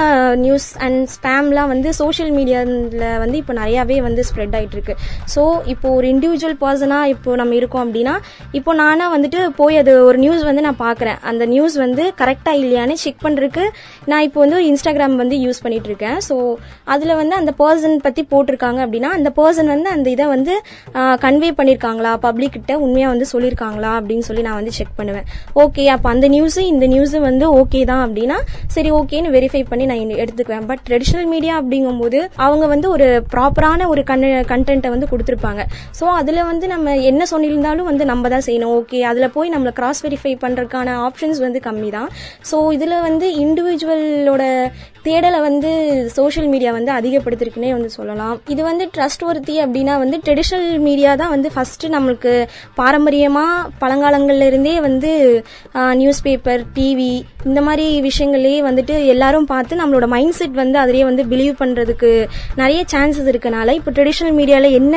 நியூஸ் 0.44 0.66
அண்ட் 0.84 1.00
ஸ்பேம்லாம் 1.14 1.70
வந்து 1.72 1.88
சோஷியல் 1.98 2.32
மீடியாவில் 2.36 3.04
வந்து 3.22 3.36
இப்போ 3.40 3.54
நிறையாவே 3.58 3.96
வந்து 4.06 4.22
ஸ்ப்ரெட் 4.28 4.54
ஆயிட்டு 4.58 4.94
ஸோ 5.34 5.42
இப்போ 5.72 5.88
ஒரு 5.96 6.06
இண்டிவிஜுவல் 6.12 6.56
பர்சனாக 6.62 7.12
இப்போ 7.14 7.36
நம்ம 7.40 7.54
இருக்கோம் 7.60 7.84
அப்படின்னா 7.86 8.14
இப்போ 8.58 8.74
நானாக 8.82 9.14
வந்துட்டு 9.16 9.40
போய் 9.60 9.80
அது 9.82 9.92
ஒரு 10.08 10.20
நியூஸ் 10.24 10.44
வந்து 10.50 10.64
நான் 10.66 10.80
பார்க்குறேன் 10.86 11.18
அந்த 11.32 11.46
நியூஸ் 11.54 11.76
வந்து 11.84 12.06
கரெக்டாக 12.22 12.60
இல்லையான்னு 12.62 12.96
செக் 13.04 13.24
பண்ணுறதுக்கு 13.26 13.66
நான் 14.12 14.26
இப்போ 14.28 14.40
வந்து 14.44 14.60
இன்ஸ்டாகிராம் 14.70 15.16
வந்து 15.22 15.38
யூஸ் 15.44 15.62
பண்ணிகிட்ருக்கேன் 15.66 15.92
இருக்கேன் 15.94 16.20
ஸோ 16.28 16.34
அதில் 16.94 17.18
வந்து 17.20 17.34
அந்த 17.40 17.52
பர்சன் 17.60 17.96
பற்றி 18.06 18.22
போட்டிருக்காங்க 18.32 18.80
அப்படின்னா 18.84 19.10
அந்த 19.18 19.30
பர்சன் 19.38 19.70
வந்து 19.74 19.88
அந்த 19.96 20.08
இதை 20.10 20.26
வந்து 20.34 20.54
கன்வே 21.24 21.50
பண்ணியிருக்காங்களா 21.58 22.12
பப்ளிக்கிட்ட 22.26 22.72
உண்மையாக 22.86 23.12
வந்து 23.14 23.26
சொல்லியிருக்காங்களா 23.32 23.92
அப்படின்னு 23.98 24.26
சொல்லி 24.28 24.44
நான் 24.48 24.58
வந்து 24.60 24.74
செக் 24.78 24.96
பண்ணுவேன். 25.00 25.26
ஓகே 25.64 25.83
அப்போ 25.94 26.08
அந்த 26.14 26.26
நியூஸு 26.34 26.62
இந்த 26.72 26.86
நியூஸு 26.94 27.18
வந்து 27.28 27.46
ஓகே 27.60 27.80
தான் 27.90 28.02
அப்படின்னா 28.06 28.38
சரி 28.74 28.90
ஓகேன்னு 28.98 29.32
வெரிஃபை 29.36 29.62
பண்ணி 29.70 29.84
நான் 29.90 30.02
எடுத்துக்குவேன். 30.24 30.66
பட் 30.70 30.82
ட்ரெடிஷ்னல் 30.88 31.28
மீடியா 31.32 31.54
அப்படிங்கும்போது 31.60 32.18
அவங்க 32.46 32.64
வந்து 32.74 32.88
ஒரு 32.94 33.08
ப்ராப்பரான 33.34 33.88
ஒரு 33.92 34.04
கன் 34.10 34.26
கண்டென்ட்டை 34.52 34.92
வந்து 34.94 35.10
கொடுத்துருப்பாங்க. 35.12 35.62
ஸோ 35.98 36.06
அதில் 36.20 36.42
வந்து 36.50 36.66
நம்ம 36.74 36.96
என்ன 37.10 37.22
சொல்லியிருந்தாலும் 37.32 37.88
வந்து 37.90 38.04
நம்ம 38.12 38.28
தான் 38.34 38.46
செய்யணும். 38.48 38.72
ஓகே 38.80 39.00
அதில் 39.10 39.32
போய் 39.36 39.54
நம்மளை 39.54 39.74
கிராஸ் 39.78 40.02
வெரிஃபை 40.06 40.34
பண்ணுறதுக்கான 40.46 40.96
ஆப்ஷன்ஸ் 41.06 41.40
வந்து 41.46 41.60
கம்மி 41.68 41.90
தான். 41.98 42.10
ஸோ 42.50 42.58
இதில் 42.78 42.96
வந்து 43.08 43.28
இண்டிவிஜுவலோட 43.44 44.42
தேடலை 45.06 45.40
வந்து 45.46 45.70
சோஷியல் 46.18 46.48
மீடியா 46.52 46.70
வந்து 46.76 46.90
அதிகப்படுத்திருக்குன்னே 46.98 47.70
வந்து 47.76 47.90
சொல்லலாம். 47.96 48.36
இது 48.52 48.62
வந்து 48.68 48.84
ட்ரஸ்ட் 48.94 49.24
ஒருத்தி 49.30 49.56
அப்படின்னா 49.64 49.94
வந்து 50.02 50.16
ட்ரெடிஷ்னல் 50.26 50.68
மீடியா 50.86 51.10
தான் 51.22 51.32
வந்து 51.34 51.48
ஃபஸ்ட்டு 51.54 51.90
நம்மளுக்கு 51.94 52.32
பாரம்பரியமாக 52.80 53.68
பழங்காலங்கள்ல 53.82 54.46
இருந்தே 54.50 54.74
வந்து 54.86 55.10
நியூஸ் 55.74 56.22
பேப்பர் 56.22 56.62
டிவி 56.74 57.12
இந்த 57.44 57.60
மாதிரி 57.60 57.86
விஷயங்கள்லேயே 58.00 58.58
வந்துட்டு 58.66 58.94
எல்லாரும் 59.06 59.48
பார்த்து 59.52 59.78
நம்மளோட 59.80 60.06
மைண்ட் 60.14 60.36
செட் 60.38 60.54
வந்து 60.60 60.78
அதிலேயே 60.78 61.04
வந்து 61.08 61.22
பிலீவ் 61.32 61.54
பண்ணுறதுக்கு 61.62 62.10
நிறைய 62.60 62.80
சான்சஸ் 62.92 63.30
இருக்கனால 63.32 63.74
இப்போ 63.78 63.90
ட்ரெடிஷ்னல் 63.90 64.36
மீடியாவில் 64.38 64.76
என்ன 64.80 64.96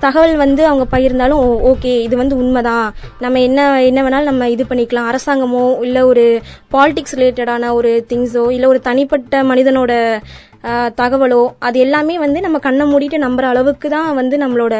தகவல் 0.00 0.36
வந்து 0.36 0.64
அவங்க 0.66 0.86
பகிர்ந்தாலும் 0.94 1.44
ஓகே 1.72 1.92
இது 2.06 2.16
வந்து 2.16 2.36
உண்மைதான். 2.36 2.88
நம்ம 3.20 3.40
என்ன 3.40 3.68
என்ன 3.90 4.02
வேணாலும் 4.04 4.30
நம்ம 4.32 4.48
இது 4.54 4.64
பண்ணிக்கலாம். 4.64 5.08
அரசாங்கமோ 5.12 5.64
இல்லை 5.86 6.02
ஒரு 6.02 6.26
பாலிடிக்ஸ் 6.74 7.16
ரிலேட்டடான 7.18 7.72
ஒரு 7.78 7.92
திங்ஸோ 8.12 8.44
இல்லை 8.56 8.68
ஒரு 8.68 8.80
தனிப்பட்ட 8.80 9.42
மனிதனோட 9.52 9.92
தகவலோ 11.00 11.42
அது 11.66 11.78
எல்லாமே 11.78 12.14
வந்து 12.18 12.38
நம்ம 12.40 12.58
கண்ணை 12.58 12.84
மூடிட்டு 12.92 13.18
நம்புற 13.26 13.46
அளவுக்கு 13.52 13.88
தான் 13.88 14.10
வந்து 14.14 14.36
நம்மளோட 14.38 14.74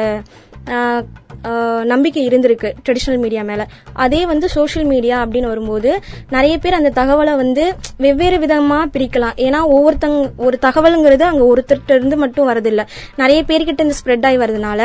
நம்பிக்கை 1.91 2.23
இருந்திருக்கு 2.29 2.69
ட்ரெடிஷ்னல் 2.85 3.19
மீடியா 3.23 3.41
மேல. 3.49 3.61
அதே 4.05 4.21
வந்து 4.31 4.47
சோஷியல் 4.55 4.87
மீடியா 4.93 5.17
அப்படின்னு 5.23 5.51
வரும்போது 5.53 5.89
நிறைய 6.35 6.55
பேர் 6.63 6.77
அந்த 6.79 6.91
தகவலை 6.99 7.33
வந்து 7.43 7.63
வெவ்வேறு 8.05 8.37
விதமா 8.43 8.79
பிரிக்கலாம். 8.95 9.35
ஏன்னா 9.45 9.59
ஒவ்வொருத்தங்க 9.75 10.17
ஒரு 10.47 10.57
தகவலுங்கிறது 10.65 11.25
அங்க 11.31 11.43
ஒருத்தர்கிட்ட 11.51 11.97
இருந்து 11.97 12.17
மட்டும் 12.23 12.49
வரதில்ல. 12.51 12.83
நிறைய 13.21 13.39
பேர்கிட்ட 13.49 13.79
இருந்து 13.81 13.99
ஸ்ப்ரெட் 14.01 14.27
ஆகி 14.29 14.39
வரதுனால 14.43 14.81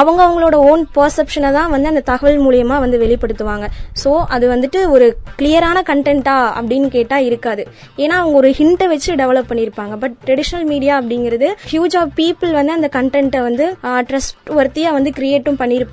அவங்க 0.00 0.20
அவங்களோட 0.26 0.56
ஓன் 0.70 0.84
பர்செப்ஷனை 0.98 1.52
தான் 1.58 1.70
வந்து 1.74 1.90
அந்த 1.92 2.04
தகவல் 2.10 2.40
மூலியமா 2.46 2.78
வந்து 2.84 3.00
வெளிப்படுத்துவாங்க. 3.04 3.68
ஸோ 4.02 4.12
அது 4.36 4.44
வந்துட்டு 4.54 4.82
ஒரு 4.96 5.08
கிளியரான 5.40 5.78
கண்டென்ட்டா 5.92 6.36
அப்படின்னு 6.58 6.90
கேட்டா 6.96 7.18
இருக்காது. 7.28 7.64
ஏன்னா 8.02 8.16
அவங்க 8.22 8.36
ஒரு 8.42 8.50
ஹிண்ட்டை 8.60 8.88
வச்சு 8.94 9.10
டெவலப் 9.22 9.50
பண்ணியிருப்பாங்க 9.52 9.94
பட் 10.04 10.16
ட்ரெடிஷ்னல் 10.26 10.66
மீடியா 10.72 10.94
அப்படிங்கிறது 11.00 11.48
ஹியூஜ் 11.72 11.96
ஆஃப் 12.02 12.12
பீப்புள் 12.20 12.52
வந்து 12.58 12.76
அந்த 12.78 12.90
கண்டென்ட்டை 12.98 13.42
வந்து 13.48 13.66
ட்ரஸ்ட் 14.10 14.52
ஒர்த்தியா 14.60 14.90
வந்து 14.98 15.10
கிரியேட்டும் 15.18 15.58
பண்ணியிருப்பாங்க 15.62 15.90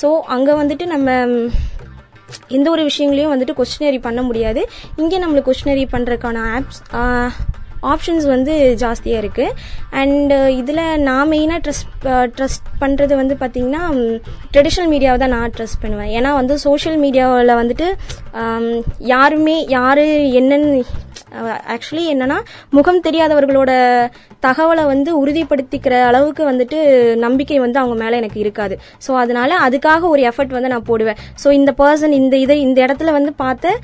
ஸோ 0.00 0.10
அங்கே 0.36 0.54
வந்துட்டு 0.62 0.86
நம்ம 0.94 1.10
எந்த 2.56 2.66
ஒரு 2.74 2.82
விஷயங்களையும் 2.88 3.32
வந்துட்டு 3.34 3.58
கொஸ்டினரி 3.58 4.00
பண்ண 4.06 4.20
முடியாது. 4.22 4.62
இங்கே 5.02 5.20
நம்மளுக்கு 5.22 5.50
கொஸ்டினரி 5.50 5.86
பண்ணுறதுக்கான 5.94 6.42
ஆப்ஸ் 6.56 6.82
ஆப்ஷன்ஸ் 7.92 8.24
வந்து 8.32 8.52
ஜாஸ்தியாக 8.82 9.22
இருக்குது 9.22 9.54
அண்டு 10.00 10.36
இதில் 10.60 10.82
நான் 11.08 11.28
மெயினாக 11.32 11.60
ட்ரஸ்ட் 11.64 12.06
ட்ரஸ்ட் 12.36 12.66
பண்ணுறது 12.80 13.14
வந்து 13.20 13.34
பார்த்திங்கன்னா 13.42 13.82
ட்ரெடிஷ்னல் 14.54 14.90
மீடியாவை 14.94 15.18
தான் 15.22 15.34
நான் 15.36 15.54
ட்ரஸ்ட் 15.56 15.82
பண்ணுவேன். 15.82 16.10
ஏன்னா 16.18 16.30
வந்து 16.40 16.54
சோஷியல் 16.66 16.98
மீடியாவில் 17.04 17.58
வந்துட்டு 17.60 17.88
யாருமே 19.14 19.56
யார் 19.76 20.04
என்னென்னு 20.40 20.80
ஆக்சுவலி 21.74 22.04
என்னன்னா 22.14 22.38
முகம் 22.70 23.00
தெரியாதவர்களோட 23.06 23.72
தகவலை 24.46 24.84
வந்து 24.92 25.10
உறுதிப்படுத்திக்கிற 25.22 25.94
அளவுக்கு 26.10 26.42
வந்துட்டு 26.50 26.78
நம்பிக்கை 27.24 27.58
வந்து 27.58 27.80
அவங்க 27.82 27.96
மேல 28.02 28.18
எனக்கு 28.20 28.38
இருக்காது. 28.44 28.74
ஸோ 29.06 29.10
அதனால 29.22 29.50
அதுக்காக 29.66 30.02
ஒரு 30.14 30.22
எஃபர்ட் 30.30 30.56
வந்து 30.56 30.72
நான் 30.74 30.88
போடுவேன். 30.90 31.18
ஸோ 31.44 31.50
இந்த 31.60 31.74
பர்சன் 31.80 32.14
இந்த 32.20 32.36
இதை 32.36 32.56
இந்த 32.66 32.78
இடத்துல 32.86 33.12
வந்து 33.18 33.32
பார்த்த 33.32 33.74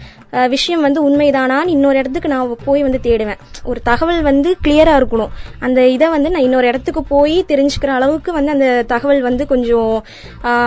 விஷயம் 0.55 0.85
வந்து 0.87 1.01
உண்மைதானான்னு 1.09 1.75
இன்னொரு 1.75 1.97
இடத்துக்கு 2.03 2.29
நான் 2.35 2.55
போய் 2.69 2.85
வந்து 2.87 3.01
தேடுவேன். 3.09 3.41
ஒரு 3.71 3.81
தகவல் 3.91 4.23
வந்து 4.23 4.51
கிளியரா 4.65 4.95
இருக்கணும். 5.01 5.33
அந்த 5.67 5.81
இதை 5.97 6.07
வந்து 6.15 6.31
நான் 6.35 6.47
இன்னொரு 6.47 6.67
இடத்துக்கு 6.71 7.03
போய் 7.13 7.37
தெரிஞ்சுக்கிற 7.51 7.91
அளவுக்கு 7.99 8.31
வந்து 8.39 8.51
அந்த 8.57 8.69
தகவல் 8.93 9.23
வந்து 9.29 9.45
கொஞ்சம் 9.53 9.93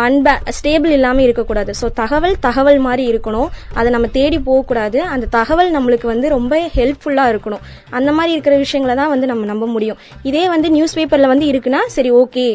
அன்பே 0.06 0.34
ஸ்டேபிள் 0.58 0.94
இல்லாமல் 0.98 1.26
இருக்கக்கூடாது. 1.28 1.72
ஸோ 1.82 1.88
தகவல் 2.02 2.38
தகவல் 2.48 2.80
மாதிரி 2.88 3.06
இருக்கணும். 3.12 3.50
அதை 3.80 3.92
நம்ம 3.96 4.08
தேடி 4.18 4.40
போகக்கூடாது. 4.50 5.02
அந்த 5.16 5.26
தகவல் 5.40 5.72
நம்மளுக்கு 5.78 6.08
வந்து 6.14 6.30
ரொம்ப 6.38 6.56
ஹெல்ப்ஃபுல்லாக 6.76 7.32
இருக்கணும். 7.34 7.64
அந்த 7.98 8.12
மாதிரி 8.18 8.32
இருக்கிற 8.36 8.56
விஷயங்களை 8.66 8.96
தான் 9.02 9.12
வந்து 9.14 9.30
நம்ம 9.32 9.46
நம்ப 9.52 9.68
முடியும். 9.76 10.00
இதே 10.30 10.44
வந்து 10.54 10.70
நியூஸ் 10.78 10.96
பேப்பரில் 11.00 11.32
வந்து 11.34 11.48
இருக்குன்னா 11.52 11.82
சரி 11.98 12.12
ஓகே 12.22 12.48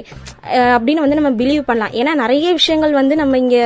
அப்படின்னு 0.75 1.05
வந்து 1.05 1.21
நம்ம 1.21 1.33
பிலீவ் 1.43 1.63
பண்ணலாம். 1.71 1.95
ஏன்னா 2.01 2.15
நிறைய 2.25 2.49
விஷயங்கள் 2.61 2.99
வந்து 3.01 3.17
நம்ம 3.23 3.39
இங்கே 3.45 3.65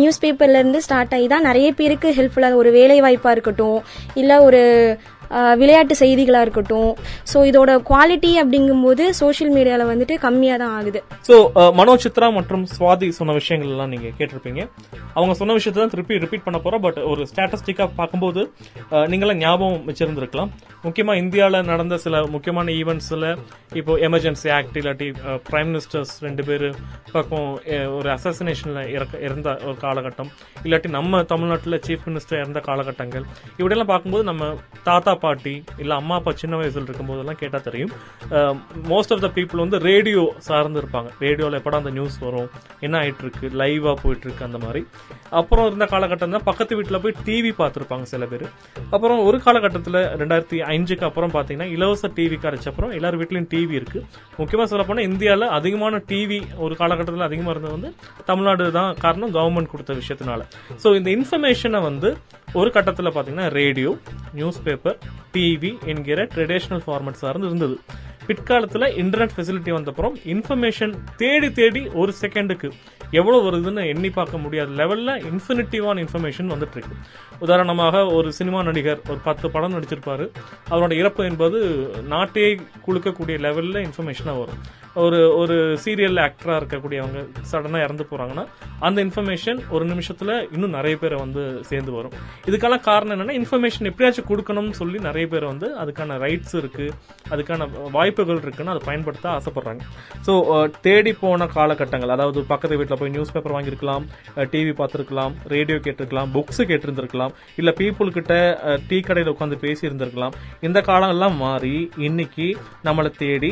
நியூஸ் 0.00 0.20
பேப்பர்லேருந்து 0.24 0.80
ஸ்டார்ட் 0.86 1.14
ஆகி 1.16 1.28
தான் 1.34 1.48
நிறைய 1.50 1.68
பேருக்கு 1.78 2.08
ஹெல்ப்ஃபுல்லாக 2.18 2.60
ஒரு 2.62 2.70
வேலை 2.76 2.98
வாய்ப்பாக 3.06 3.34
இருக்கட்டும் 3.36 3.80
இல்லை 4.22 4.36
ஒரு 4.48 4.60
விளையாட்டு 5.62 5.94
செய்திகளாக 6.02 6.46
இருக்கட்டும். 6.46 6.92
ஸோ 7.32 7.38
இதோட 7.50 7.70
குவாலிட்டி 7.90 8.32
அப்படிங்கும்போது 8.42 9.04
சோஷியல் 9.20 9.52
மீடியாவில் 9.56 9.90
வந்துட்டு 9.92 10.16
கம்மியாக 10.26 10.58
தான் 10.62 10.74
ஆகுது. 10.78 11.02
ஸோ 11.28 11.36
மனோ 11.80 11.94
சித்ரா 12.04 12.28
மற்றும் 12.38 12.64
சுவாதி 12.76 13.08
சொன்ன 13.18 13.36
விஷயங்கள் 13.40 13.72
எல்லாம் 13.74 13.94
கேட்டிருப்பீங்க. 14.20 14.62
அவங்க 15.16 15.34
சொன்ன 15.40 15.56
விஷயத்தை 15.58 15.80
தான் 15.82 15.94
திருப்பி 15.94 16.20
ரிப்பீட் 16.24 16.46
பண்ண 16.46 16.58
போகிறோம் 16.64 16.84
பட் 16.86 17.00
ஒரு 17.12 17.22
ஸ்டாட்டிஸ்டிக்கா 17.32 17.86
பார்க்கும்போது 18.00 18.42
நீங்களாம் 19.12 19.40
ஞாபகம் 19.44 19.80
வச்சுருந்துருக்கலாம். 19.88 20.50
முக்கியமாக 20.86 21.22
இந்தியாவில் 21.24 21.68
நடந்த 21.72 21.94
சில 22.04 22.22
முக்கியமான 22.34 22.72
ஈவெண்ட்ஸில் 22.80 23.28
இப்போ 23.80 23.92
எமர்ஜென்சி 24.08 24.48
ஆக்ட் 24.58 24.76
இல்லாட்டி 24.80 25.08
பிரைம் 25.48 25.70
மினிஸ்டர்ஸ் 25.72 26.14
ரெண்டு 26.26 26.42
பேர் 26.48 26.66
பக்கம் 27.14 27.48
ஒரு 27.98 28.08
அசோசினேஷனில் 28.16 28.90
இறக்க 28.96 29.22
இறந்த 29.26 29.48
ஒரு 29.68 29.76
காலகட்டம். 29.84 30.30
இல்லாட்டி 30.64 30.90
நம்ம 30.98 31.22
தமிழ்நாட்டில் 31.32 31.78
சீஃப் 31.86 32.06
மினிஸ்டர் 32.08 32.40
இறந்த 32.42 32.60
காலகட்டங்கள். 32.68 33.24
இப்படியெல்லாம் 33.58 33.92
பார்க்கும்போது 33.92 34.26
நம்ம 34.30 34.52
தாத்தா 34.88 35.14
பாட்டி 35.24 35.54
இல்லை 35.82 35.94
அம்மா 36.00 36.16
அப்பா 36.20 36.32
சின்ன 36.42 36.54
வயசில் 36.60 36.86
இருக்கும்போதெல்லாம் 36.86 37.40
கேட்டால் 37.42 37.66
தெரியும். 37.68 37.92
மோஸ்ட் 38.92 39.14
ஆஃப் 39.14 39.24
த 39.26 39.30
பீப்புள் 39.38 39.62
வந்து 39.64 39.78
ரேடியோ 39.88 40.24
சார்ந்து 40.48 40.80
இருப்பாங்க. 40.82 41.10
ரேடியோவில் 41.24 41.58
எப்படா 41.60 41.80
அந்த 41.82 41.92
நியூஸ் 41.98 42.18
வரும்? 42.26 42.48
என்ன 42.86 42.94
ஆயிட்டு 43.02 43.24
இருக்கு 43.26 43.48
போயிட்டுருக்கு 44.04 44.44
அந்த 44.48 44.58
மாதிரி. 44.64 44.82
அப்புறம் 45.38 45.66
இருந்த 45.70 45.86
காலகட்டம் 45.92 46.34
தான் 46.36 46.46
பக்கத்து 46.50 46.76
வீட்டில் 46.78 47.00
போய் 47.04 47.14
டிவி 47.26 47.50
பார்த்துருப்பாங்க 47.60 48.06
சில 48.12 48.24
பேர். 48.32 48.46
அப்புறம் 48.94 49.20
ஒரு 49.28 49.38
காலகட்டத்தில் 49.46 50.00
ரெண்டாயிரத்தி 50.20 50.58
அஞ்சுக்கு 50.72 51.06
அப்புறம் 51.08 51.32
பார்த்தீங்கன்னா 51.36 51.68
இலவச 51.76 52.10
டிவி 52.18 52.36
கிடைச்ச 52.44 52.66
அப்புறம் 52.72 52.92
எல்லார் 52.98 53.18
வீட்லேயும் 53.20 53.50
டிவி 53.54 53.74
இருக்குது 53.80 54.04
முக்கியமாக 54.40 54.68
சொல்ல 54.72 54.84
போனால் 54.88 55.08
இந்தியாவில் 55.10 55.46
அதிகமான 55.58 56.02
டிவி 56.10 56.40
ஒரு 56.64 56.74
காலகட்டத்தில் 56.82 57.28
அதிகமாக 57.28 57.54
இருந்தது 57.54 57.76
வந்து 57.78 57.90
தமிழ்நாடு 58.30 58.64
தான் 58.78 58.90
காரணம் 59.04 59.34
கவர்மெண்ட் 59.38 59.72
கொடுத்த 59.74 59.94
விஷயத்தினால. 60.00 60.40
ஸோ 60.82 60.88
இந்த 60.98 61.10
இன்ஃபர்மேஷனை 61.16 61.80
வந்து 61.88 62.10
ஒரு 62.58 62.70
கட்டத்தில் 62.70 63.06
பார்த்தீங்கன்னா 63.06 63.48
ரேடியோ 63.50 63.90
நியூஸ் 64.32 64.62
பேப்பர் 64.62 64.96
டிவி 65.34 65.70
என்கிற 65.84 66.20
ட்ரெடிஷ்னல் 66.34 66.82
ஃபார்மேட் 66.86 67.20
சார்ந்து 67.22 67.46
இருந்தது. 67.46 67.76
பிற்காலத்தில் 68.26 68.86
இன்டர்நெட் 69.02 69.34
ஃபெசிலிட்டி 69.36 69.72
வந்தப்புறம் 69.76 70.14
இன்ஃபர்மேஷன் 70.34 70.94
தேடி 71.22 71.48
தேடி 71.60 71.82
ஒரு 72.00 72.12
செகண்டுக்கு 72.22 72.70
எவ்வளோ 73.18 73.38
வருதுன்னு 73.46 73.84
எண்ணி 73.92 74.10
பார்க்க 74.16 74.42
முடியாத 74.42 74.70
லெவலில் 74.80 75.14
இன்ஃபினிட்டிவான 75.30 76.02
இன்ஃபர்மேஷன் 76.04 76.52
வந்துட்டுருக்கு. 76.54 76.96
உதாரணமாக 77.44 78.04
ஒரு 78.16 78.28
சினிமா 78.38 78.60
நடிகர் 78.68 79.00
ஒரு 79.10 79.20
பத்து 79.28 79.46
படம் 79.54 79.74
நடிச்சிருப்பார். 79.76 80.24
அவரோட 80.72 80.92
இறப்பு 81.00 81.22
என்பது 81.30 81.58
நாட்டே 82.12 82.44
கொடுக்கக்கூடிய 82.86 83.38
லெவலில் 83.46 83.84
இன்ஃபர்மேஷனாக 83.86 84.38
வரும். 84.42 84.60
ஒரு 85.02 85.18
ஒரு 85.40 85.56
சீரியல் 85.82 86.20
ஆக்டராக 86.26 86.60
இருக்கக்கூடியவங்க 86.60 87.20
சடனாக 87.50 87.84
இறந்து 87.86 88.04
போகிறாங்கன்னா 88.10 88.44
அந்த 88.86 88.98
இன்ஃபர்மேஷன் 89.06 89.58
ஒரு 89.74 89.84
நிமிஷத்தில் 89.90 90.32
இன்னும் 90.54 90.74
நிறைய 90.78 90.94
பேரை 91.02 91.18
வந்து 91.24 91.42
சேர்ந்து 91.70 91.92
வரும். 91.98 92.14
இதுக்கெல்லாம் 92.48 92.86
காரணம் 92.88 93.14
என்னென்னா 93.16 93.36
இன்ஃபர்மேஷன் 93.40 93.88
எப்படியாச்சும் 93.90 94.28
கொடுக்கணும்னு 94.30 94.78
சொல்லி 94.80 94.98
நிறைய 95.08 95.26
பேர் 95.34 95.50
வந்து 95.52 95.68
அதுக்கான 95.82 96.18
ரைட்ஸ் 96.24 96.56
இருக்குது 96.62 96.96
அதுக்கான 97.34 97.68
வாய்ப்புகள் 98.10 98.40
இருக்குன்னு 98.44 98.72
அதை 98.72 98.82
பயன்படுத்த 98.86 99.26
ஆசைப்படுறாங்க. 99.38 99.82
ஸோ 100.26 100.32
தேடி 100.84 101.12
போன 101.20 101.46
காலகட்டங்கள் 101.56 102.12
அதாவது 102.14 102.38
பக்கத்து 102.52 102.78
வீட்டில் 102.80 102.98
போய் 103.00 103.12
நியூஸ் 103.14 103.32
பேப்பர் 103.34 103.54
வாங்கியிருக்கலாம் 103.54 104.04
டிவி 104.52 104.72
பார்த்துருக்கலாம் 104.80 105.32
ரேடியோ 105.52 105.76
கேட்டிருக்கலாம் 105.84 106.30
புக்ஸ் 106.36 106.60
கேட்டிருந்திருக்கலாம் 106.70 107.32
இல்லை 107.60 107.72
பீப்புள்கிட்ட 107.80 108.34
டீ 108.88 108.98
கடையில் 109.08 109.30
உட்காந்து 109.34 109.58
பேசியிருந்திருக்கலாம். 109.64 110.34
இந்த 110.68 110.78
காலம் 110.88 111.12
எல்லாம் 111.14 111.36
மாறி 111.44 111.76
இன்னைக்கு 112.08 112.46
நம்மளை 112.88 113.12
தேடி 113.22 113.50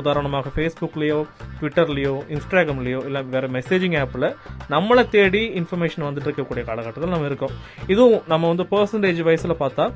உதாரணமாக 0.00 0.52
ஃபேஸ்புக்லேயோ 0.56 1.20
ட்விட்டர்லேயோ 1.58 2.14
இன்ஸ்டாகிராம்லேயோ 2.36 3.02
இல்லை 3.10 3.22
வேறு 3.34 3.50
மெசேஜிங் 3.58 3.96
ஆப்பில் 4.02 4.28
நம்மளை 4.74 5.04
தேடி 5.16 5.42
இன்ஃபர்மேஷன் 5.62 6.06
வந்துட்டு 6.08 6.30
இருக்கக்கூடிய 6.30 6.64
காலகட்டத்தில் 6.70 7.14
நம்ம 7.16 7.30
இருக்கோம். 7.32 7.54
இதுவும் 7.94 8.18
நம்ம 8.34 8.44
வந்து 8.52 8.66
பர்சன்டேஜ் 8.74 9.22
வயசுல 9.30 9.56
பார்த்தா 9.64 9.86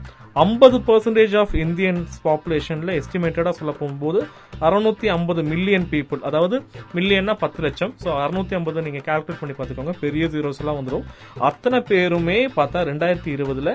ஐம்பது 0.47 0.77
பர்சன்டேஜ் 0.91 1.35
ஆஃப் 1.41 1.57
இந்தியன்ஸ் 1.65 2.15
பாப்புலேஷனில் 2.29 2.95
எஸ்டிமேட்டடாக 3.01 3.55
சொல்ல 3.59 3.73
போகும்போது 3.81 4.01
போது 4.05 4.21
அறுநூத்தி 4.67 5.07
ஐம்பது 5.17 5.41
மில்லியன் 5.53 5.87
பீப்புள் 5.93 6.21
அதாவது 6.29 6.57
மில்லியன்னா 6.97 7.35
பத்து 7.43 7.61
லட்சம். 7.67 7.93
ஸோ 8.03 8.09
அறுநூத்தி 8.25 8.55
ஐம்பது 8.59 8.85
நீங்க 8.87 9.01
கேல்குலேட் 9.09 9.41
பண்ணி 9.41 9.55
பார்த்துக்கோங்க. 9.59 9.95
பெரிய 10.05 10.25
ஜீரோஸ் 10.35 10.61
எல்லாம் 10.63 10.79
வந்துடும் 10.81 11.07
அத்தனை 11.49 11.79
பேருமே 11.91 12.39
பார்த்தா 12.59 12.83
ரெண்டாயிரத்தி 12.91 13.31
இருபதுல 13.37 13.71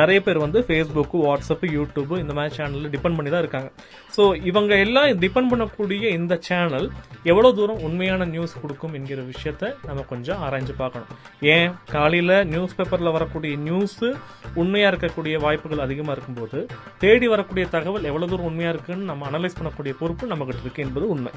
நிறைய 0.00 0.18
பேர் 0.26 0.44
வந்து 0.44 0.60
ஃபேஸ்புக்கு 0.68 1.18
வாட்ஸ்அப் 1.26 1.66
யூடியூப் 1.76 2.12
இந்த 2.22 2.34
மாதிரி 2.38 2.54
சேனல்ல 2.58 2.90
டிபெண்ட் 2.94 3.18
பண்ணி 3.18 3.32
தான் 3.34 3.44
இருக்காங்க. 3.44 3.70
ஸோ 4.16 4.22
இவங்க 4.50 4.72
எல்லாம் 4.84 5.08
டிபெண்ட் 5.24 5.50
பண்ணக்கூடிய 5.52 6.04
இந்த 6.18 6.34
சேனல் 6.48 6.86
எவ்வளவு 7.32 7.56
தூரம் 7.58 7.82
உண்மையான 7.88 8.28
நியூஸ் 8.34 8.54
கொடுக்கும் 8.62 8.94
என்கிற 9.00 9.20
விஷயத்த 9.32 9.72
நம்ம 9.88 10.04
கொஞ்சம் 10.12 10.40
ஆராய்ஞ்சு 10.46 10.76
பார்க்கணும். 10.82 11.10
ஏன்? 11.54 11.68
காலையில 11.94 12.32
நியூஸ் 12.54 12.76
பேப்பர்ல 12.78 13.12
வரக்கூடிய 13.18 13.54
நியூஸ் 13.68 13.98
உண்மையா 14.62 14.86
இருக்கக்கூடிய 14.92 15.34
வாய்ப்புகள் 15.46 15.84
அதிகமா 15.86 16.12
இருக்கும்போது 16.16 16.58
தேடி 17.02 17.26
வரக்கூடிய 17.34 17.64
தகவல் 17.76 18.08
எவ்வளவு 18.10 18.30
தூரம் 18.32 18.48
உண்மையா 18.50 18.70
இருக்குன்னு 18.74 19.10
நம்ம 19.10 19.26
அனலைஸ் 19.30 19.58
பண்ணக்கூடிய 19.60 19.94
பொறுப்பு 20.02 20.30
நம்ம 20.32 20.44
கிட்ட 20.50 20.64
இருக்கு 20.66 20.84
என்பது 20.86 21.06
உண்மை. 21.14 21.32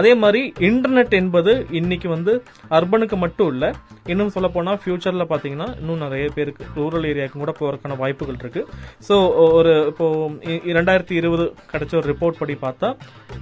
அதே 0.00 0.12
மாதிரி 0.22 0.42
இன்டர்நெட் 0.70 1.14
என்பது 1.20 1.54
இன்னைக்கு 1.80 2.10
வந்து 2.16 2.34
அர்பனுக்கு 2.78 3.18
மட்டும் 3.24 3.50
இல்லை 3.54 3.70
இன்னும் 4.12 4.32
சொல்ல 4.36 4.48
போனால் 4.56 4.80
ஃபியூச்சரில் 4.82 5.30
பார்த்தீங்கன்னா 5.32 5.68
இன்னும் 5.80 6.02
நிறைய 6.06 6.26
பேருக்கு 6.36 6.64
ரூரல் 6.78 7.08
ஏரியாவுக்கு 7.12 7.42
கூட 7.42 7.54
போகிறதுக்கான 7.60 7.98
வாய்ப்புகள் 8.02 8.40
இருக்கு. 8.42 8.62
ஸோ 9.08 9.14
ஒரு 9.58 9.72
இப்போ 9.90 10.06
இரண்டாயிரத்தி 10.72 11.14
இருபது 11.20 11.44
கிடைச்ச 11.72 11.92
ஒரு 12.00 12.08
ரிப்போர்ட் 12.12 12.40
படி 12.42 12.56
பார்த்தா 12.66 12.90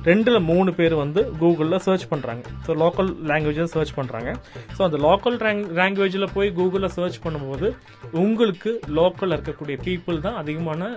ரெண்டில் 0.09 0.41
மூணு 0.51 0.71
பேர் 0.79 0.95
வந்து 1.03 1.21
கூகுளில் 1.41 1.83
சர்ச் 1.87 2.07
பண்ணுறாங்க 2.13 2.43
ஸோ 2.67 2.77
லோக்கல் 2.83 3.11
லாங்குவேஜில் 3.31 3.73
சர்ச் 3.75 3.95
பண்ணுறாங்க 3.99 4.31
ஸோ 4.77 4.81
அந்த 4.87 4.99
லோக்கல் 5.07 5.39
லாங்குவேஜில் 5.81 6.33
போய் 6.37 6.55
கூகுளில் 6.59 6.95
சர்ச் 6.99 7.19
பண்ணும்போது 7.27 7.69
உங்களுக்கு 8.23 8.71
லோக்கலில் 8.99 9.37
இருக்கக்கூடிய 9.37 9.77
பீப்புள் 9.87 10.25
தான் 10.27 10.39
அதிகமான 10.43 10.91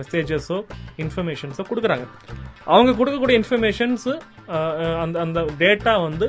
மெசேஜஸோ 0.00 0.58
இன்ஃபர்மேஷன்ஸோ 1.04 1.64
கொடுக்குறாங்க. 1.70 2.06
அவங்க 2.64 2.92
கொடுக்கக்கூடிய 2.98 3.36
இன்ஃபர்மேஷன்ஸ் 3.40 4.08
அந்த 5.02 5.16
அந்த 5.24 5.40
டேட்டா 5.62 5.94
வந்து 6.08 6.26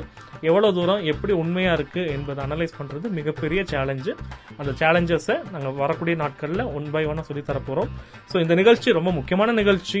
எவ்வளோ 0.48 0.68
தூரம் 0.76 1.02
எப்படி 1.12 1.32
உண்மையாக 1.40 1.76
இருக்குது 1.78 2.10
என்பதை 2.16 2.40
அனலைஸ் 2.44 2.76
பண்ணுறது 2.78 3.06
மிகப்பெரிய 3.16 3.60
சேலஞ்சு 3.72 4.12
அந்த 4.60 4.70
சேலஞ்சஸை 4.80 5.36
நாங்கள் 5.54 5.76
வரக்கூடிய 5.80 6.16
நாட்களில் 6.22 6.62
ஒன் 6.76 6.86
பை 6.94 7.02
ஒன்னாக 7.10 7.24
சொல்லி 7.28 7.42
தரப்போறோம். 7.48 7.90
ஸோ 8.30 8.36
இந்த 8.44 8.54
நிகழ்ச்சி 8.60 8.94
ரொம்ப 8.98 9.10
முக்கியமான 9.18 9.54
நிகழ்ச்சி. 9.60 10.00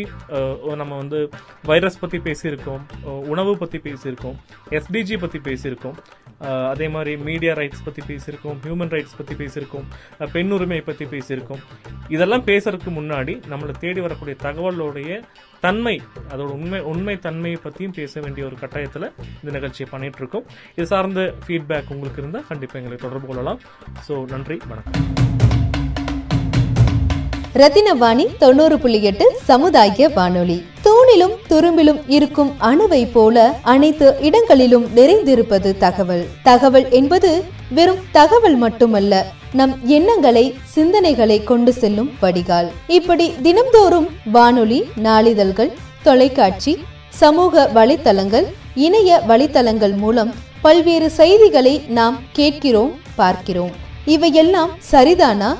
நம்ம 0.80 0.92
வந்து 1.02 1.20
வைரஸ் 1.70 2.00
பற்றி 2.02 2.20
பேசியிருக்கோம் 2.28 2.82
உணவு 3.34 3.52
பற்றி 3.62 3.80
பேசியிருக்கோம் 3.88 4.38
எஸ்டிஜி 4.78 5.18
பற்றி 5.24 5.40
பேசியிருக்கோம் 5.48 5.98
அதே 6.72 6.88
மாதிரி 6.94 7.12
மீடியா 7.28 7.52
ரைட்ஸ் 7.60 7.86
பற்றி 7.86 8.02
பேசியிருக்கோம் 8.10 8.58
ஹியூமன் 8.66 8.92
ரைட்ஸ் 8.96 9.16
பற்றி 9.18 9.34
பேசியிருக்கோம் 9.42 9.86
பெண் 10.36 10.52
உரிமை 10.56 10.80
பற்றி 10.88 11.06
பேசியிருக்கோம். 11.14 11.62
இதெல்லாம் 12.16 12.46
பேசுறதுக்கு 12.50 12.92
முன்னாடி 13.00 13.34
நம்மளை 13.52 13.74
தேடி 13.84 14.00
வரக்கூடிய 14.06 14.36
தகவலோடைய 14.46 15.22
தன்மை 15.64 15.94
அதோட 16.32 16.50
உண்மை 16.56 16.78
உண்மை 16.90 17.14
தன்மையை 17.24 17.58
பத்தியும் 17.64 17.94
பேச 17.96 18.20
வேண்டிய 18.20 18.42
ஒரு 18.46 18.56
கட்டாயத்துல 18.60 19.04
இந்த 19.40 19.50
நிகழ்ச்சியை 19.56 19.86
பண்ணிட்டு 19.90 20.20
இருக்கோம் 20.22 20.44
இது 20.76 20.86
சார்ந்த 20.92 21.22
ஃபீட்பேக் 21.44 21.90
உங்களுக்கு 21.94 22.20
இருந்தால் 22.22 22.46
கண்டிப்பா 22.50 22.78
எங்களை 22.78 22.98
தொடர்பு 23.02 23.26
கொள்ளலாம். 23.26 23.60
ஸோ 24.06 24.14
நன்றி 24.32 24.56
வணக்கம். 24.70 25.06
ரத்தினவாணி 27.60 28.24
தொண்ணூறு 28.38 28.78
புள்ளி 28.78 28.98
எட்டு 29.02 29.26
சமுதாய 29.50 30.08
வானொலி. 30.16 30.58
தூணிலும் 30.86 31.34
துரும்பிலும் 31.50 32.00
இருக்கும் 32.16 32.52
அணுவை 32.70 33.02
போல 33.16 33.36
அனைத்து 33.72 34.06
இடங்களிலும் 34.20 34.86
நிறைந்திருப்பது 34.98 35.72
தகவல். 35.84 36.24
தகவல் 36.42 36.88
என்பது 37.00 37.32
வெறும் 37.78 38.02
தகவல் 38.18 38.56
மட்டுமல்ல 38.56 39.14
நம் 39.52 39.78
எண்ணங்களை 39.84 40.54
சிந்தனைகளை 40.76 41.44
கொண்டு 41.44 41.72
செல்லும் 41.72 42.10
வடிகால். 42.20 42.70
இப்படி 42.86 43.32
தினம்தோறும் 43.42 44.08
வானொலி 44.24 44.88
நாளிதழ்கள் 45.02 45.72
தொலைக்காட்சி 46.02 46.84
சமூக 47.08 47.70
வலைத்தளங்கள் 47.74 48.44
இணைய 48.74 49.22
வலைத்தளங்கள் 49.28 49.96
மூலம் 49.96 50.34
பல்வேறு 50.60 51.10
செய்திகளை 51.10 51.82
நாம் 51.88 52.18
கேட்கிறோம் 52.32 52.92
பார்க்கிறோம். 53.16 53.70
இவையெல்லாம் 54.04 54.70
சரிதானா? 54.90 55.56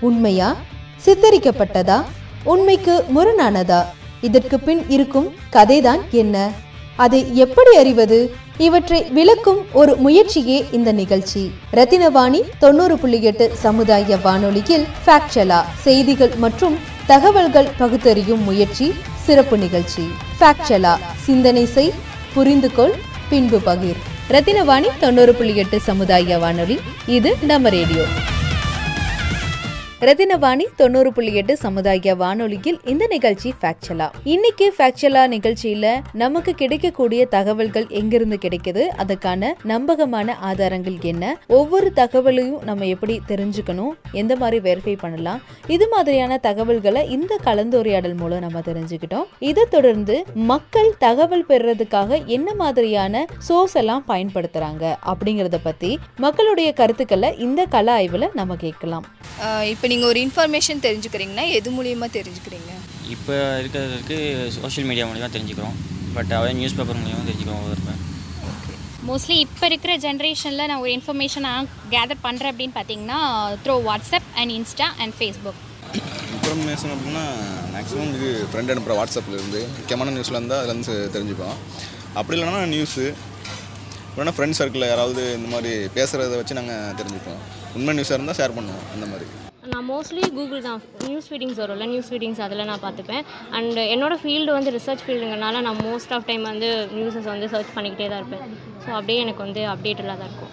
உண்மையா? 0.00 0.56
சித்தரிக்கப்பட்டதா? 1.04 2.02
உண்மைக்கு 2.44 3.04
முரணானதா? 3.14 3.84
இதற்கு 4.20 4.60
பின் 4.60 4.84
இருக்கும் 4.88 5.32
கதைதான் 5.52 6.00
என்ன? 6.10 6.50
அதை 6.96 7.36
எப்படி 7.36 7.76
அறிவது? 7.76 8.34
இவற்றை 8.66 9.02
விளக்கும் 9.02 9.60
ஒரு 9.72 9.96
முயற்சியே 9.96 10.64
இந்த 10.70 10.92
நிகழ்ச்சி. 10.92 11.42
ரத்தினவாணி 11.72 12.40
தொண்ணூறு 12.58 12.98
புள்ளி 12.98 13.22
எட்டு 13.22 13.50
சமுதாய 13.54 14.16
வானொலியில் 14.16 14.86
ஃபேக்சலா 15.04 15.60
செய்திகள் 15.84 16.34
மற்றும் 16.36 16.76
தகவல்கள் 17.06 17.70
பகுத்தறியும் 17.78 18.42
முயற்சி 18.42 18.92
சிறப்பு 19.24 19.58
நிகழ்ச்சி. 19.58 20.04
ஃபேக்சலா 20.40 20.94
சிந்தனை 21.16 21.64
செய் 21.64 21.92
புரிந்து 22.34 22.70
கொள் 22.72 22.94
பின்பு 23.28 23.58
பகிர். 23.58 24.00
ரத்தினவாணி 24.30 24.90
தொண்ணூறு 25.00 25.34
புள்ளி 25.34 25.56
எட்டு 25.56 25.80
சமுதாய 25.80 26.38
வானொலி 26.38 26.78
இது 27.06 27.36
நம்ம 27.42 27.68
ரேடியோ. 27.68 28.04
ரத்தினவாணி 30.06 30.64
தொண்ணூறு 30.76 31.12
புள்ளி 31.12 31.32
எட்டு 31.38 31.56
சமுதாய 31.62 32.12
வானொலியில் 32.20 32.78
இந்த 32.92 33.04
நிகழ்ச்சி 33.06 33.54
ஃபேக்சலா 33.60 34.06
இன்னைக்கு 34.34 34.66
ஃபேக்சலா 34.76 35.22
நிகழ்ச்சியில 35.32 35.86
நமக்கு 36.22 36.52
கிடைக்கக்கூடிய 36.60 37.26
தகவல்கள் 37.34 37.86
எங்கிருந்து 37.88 38.38
கிடைக்குது? 38.44 38.84
அதுக்கான 39.02 39.50
நம்பகமான 39.72 40.36
ஆதாரங்கள் 40.50 40.96
என்ன? 41.10 41.24
ஒவ்வொரு 41.58 41.90
தகவலையும் 41.94 42.62
நம்ம 42.68 42.86
எப்படி 42.94 43.16
தெரிஞ்சுக்கணும்? 43.28 43.92
எந்த 44.12 44.36
மாதிரி 44.36 44.60
வெரிஃபை 44.68 44.94
பண்ணலாம்? 45.02 45.42
இது 45.66 45.88
மாதிரியான 45.88 46.38
தகவல்களை 46.38 47.02
இந்த 47.16 47.38
கலந்துரையாடல் 47.44 48.16
மூலம் 48.16 48.44
நம்ம 48.46 48.62
தெரிஞ்சுக்கிட்டோம். 48.70 49.28
இதை 49.50 49.66
தொடர்ந்து 49.76 50.16
மக்கள் 50.52 50.90
தகவல் 51.06 51.46
பெறுறதுக்காக 51.52 52.24
என்ன 52.38 52.54
மாதிரியான 52.54 53.24
சோர்ஸ் 53.50 53.76
எல்லாம் 53.82 54.04
பயன்படுத்துறாங்க? 54.08 54.94
அப்படிங்கறத 55.12 55.60
பத்தி 55.68 55.92
மக்களுடைய 56.16 56.72
கருத்துக்களை 56.72 57.32
இந்த 57.38 57.66
கல 57.76 57.88
ஆய்வுல 57.98 58.32
நம்ம 58.32 58.56
கேட்கலாம். 58.66 59.06
இப்போ 59.72 59.86
நீங்கள் 59.90 60.08
ஒரு 60.10 60.20
இன்ஃபர்மேஷன் 60.26 60.84
தெரிஞ்சுக்கிறீங்கன்னா 60.86 61.44
எது 61.58 61.68
மூலியமாக 61.76 62.10
தெரிஞ்சுக்கிறீங்க? 62.18 62.70
இப்போ 63.14 63.34
இருக்கிறதுக்கு 63.60 64.16
சோஷியல் 64.56 64.88
மீடியா 64.90 65.06
மூலிமா 65.10 65.30
தெரிஞ்சுக்கிறோம். 65.36 65.76
பட் 66.16 66.32
அவன் 66.38 66.58
நியூஸ் 66.60 66.76
பேப்பர் 66.78 67.00
மூலியமாக 67.02 67.26
தெரிஞ்சுக்கிறோம் 67.28 67.62
ஒவ்வொருப்பேன் 67.64 67.98
மோஸ்ட்லி 69.08 69.36
இப்போ 69.44 69.64
இருக்கிற 69.70 69.92
ஜென்ரேஷனில் 70.04 70.68
நான் 70.70 70.82
ஒரு 70.84 70.90
இன்ஃபர்மேஷன் 70.96 71.44
நான் 71.48 71.68
கேதர் 71.94 72.22
பண்ணுறேன் 72.26 72.52
அப்படின்னு 72.52 72.74
பார்த்தீங்கன்னா 72.78 73.18
through 73.64 73.74
WhatsApp 73.88 74.28
and 74.40 74.52
Insta 74.58 74.88
and 75.02 75.14
Facebook 75.18 75.60
information 76.34 76.92
அப்படின்னா 76.94 77.24
மேக்ஸிமம் 77.74 78.12
இது 78.18 78.30
ஃப்ரெண்ட் 78.50 78.72
அனுப்புகிற 78.74 78.96
வாட்ஸ்அப்பில் 79.00 79.38
இருந்து 79.40 79.60
முக்கியமான 79.78 80.14
நியூஸில் 80.16 80.38
இருந்தால் 80.38 80.62
அதுலேருந்து 80.62 80.96
தெரிஞ்சுப்போம். 81.16 81.56
அப்படி 82.18 82.36
இல்லைன்னா 82.38 82.64
நியூஸு 82.76 83.04
இல்லைன்னா 84.12 84.34
ஃப்ரெண்ட் 84.36 84.58
சர்க்கிளில் 84.60 84.92
யாராவது 84.92 85.24
இந்த 85.38 85.50
மாதிரி 85.54 85.72
பேசுகிறத 85.98 86.40
வச்சு 86.40 86.58
நாங்கள் 86.60 86.96
தெரிஞ்சுப்போம். 87.00 87.40
உண்மை 87.78 87.94
நியூஸாக 87.98 88.18
இருந்தால் 88.18 88.40
ஷேர் 88.40 88.56
பண்ணுவோம் 88.58 88.86
அந்த 88.96 89.06
மாதிரி. 89.12 89.28
நான் 89.72 89.86
மோஸ்ட்லி 89.90 90.22
கூகுள் 90.36 90.62
தான். 90.66 90.80
நியூஸ் 91.08 91.26
ஃபீடிங்ஸ் 91.30 91.58
வரும்ல 91.62 91.86
நியூஸ் 91.92 92.08
ஃபீடிங்ஸ் 92.10 92.40
அதில் 92.44 92.66
நான் 92.70 92.82
பார்த்துப்பேன். 92.84 93.22
அண்ட் 93.56 93.78
என்னோட 93.94 94.14
ஃபீல்டு 94.22 94.50
வந்து 94.56 94.70
ரிசர்ச் 94.76 95.02
ஃபீல்டுங்கனால 95.06 95.60
நான் 95.66 95.80
மோஸ்ட் 95.88 96.12
ஆஃப் 96.16 96.26
டைம் 96.30 96.44
வந்து 96.50 96.68
நியூஸஸ் 96.96 97.28
வந்து 97.32 97.48
சர்ச் 97.54 97.72
பண்ணிக்கிட்டே 97.76 98.08
தான் 98.12 98.20
இருப்பேன். 98.22 98.44
ஸோ 98.84 98.88
அப்படியே 98.98 99.18
எனக்கு 99.24 99.42
வந்து 99.46 99.62
அப்டேட்டடாக 99.72 100.16
தான் 100.20 100.30
இருக்கும். 100.30 100.52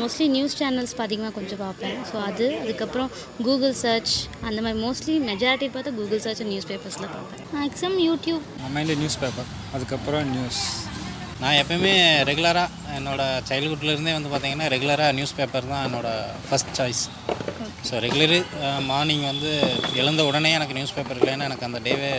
மோஸ்ட்லி 0.00 0.26
நியூஸ் 0.36 0.56
சேனல்ஸ் 0.60 0.94
பார்த்திங்கன்னா 1.00 1.32
கொஞ்சம் 1.38 1.62
பார்ப்பேன். 1.64 1.96
ஸோ 2.10 2.16
அது 2.28 2.48
அதுக்கப்புறம் 2.62 3.10
கூகுள் 3.46 3.76
சர்ச் 3.84 4.14
அந்த 4.48 4.58
மாதிரி 4.66 4.78
மோஸ்ட்லி 4.86 5.16
மெஜாரிட்டி 5.30 5.68
பார்த்து 5.76 5.96
கூகுள் 6.00 6.24
சர்ச் 6.26 6.44
நியூஸ் 6.52 6.68
பேப்பர்ஸில் 6.72 7.08
பார்ப்பேன். 7.16 7.44
மேக்ஸிமம் 7.60 8.00
யூடியூப் 8.08 8.44
மைண்டு 8.76 8.96
நியூஸ் 9.02 9.20
பேப்பர் 9.24 9.50
அதுக்கப்புறம் 9.76 10.26
நியூஸ் 10.36 10.62
நான் 11.40 11.58
எப்பயுமே 11.60 11.92
ரெகுலராக 12.28 12.92
என்னோடய 12.98 13.40
சைல்ட்ஹுட்லேருந்தே 13.48 14.12
வந்து 14.18 14.30
பார்த்திங்கன்னா 14.32 14.68
ரெகுலராக 14.74 15.14
நியூஸ் 15.18 15.34
பேப்பர் 15.38 15.70
தான் 15.72 15.84
என்னோடய 15.86 16.36
first 16.46 16.72
choice 16.78 17.02
so 17.88 17.94
regular 18.04 18.38
morning 18.90 19.24
வந்து 19.32 19.50
எழுந்த 20.02 20.22
உடனே 20.28 20.50
எனக்கு 20.58 20.76
நியூஸ் 20.78 20.94
பேப்பர் 20.98 21.20
இல்லைன்னா 21.20 21.48
எனக்கு 21.50 21.66
அந்த 21.68 21.80
டேவே 21.88 22.12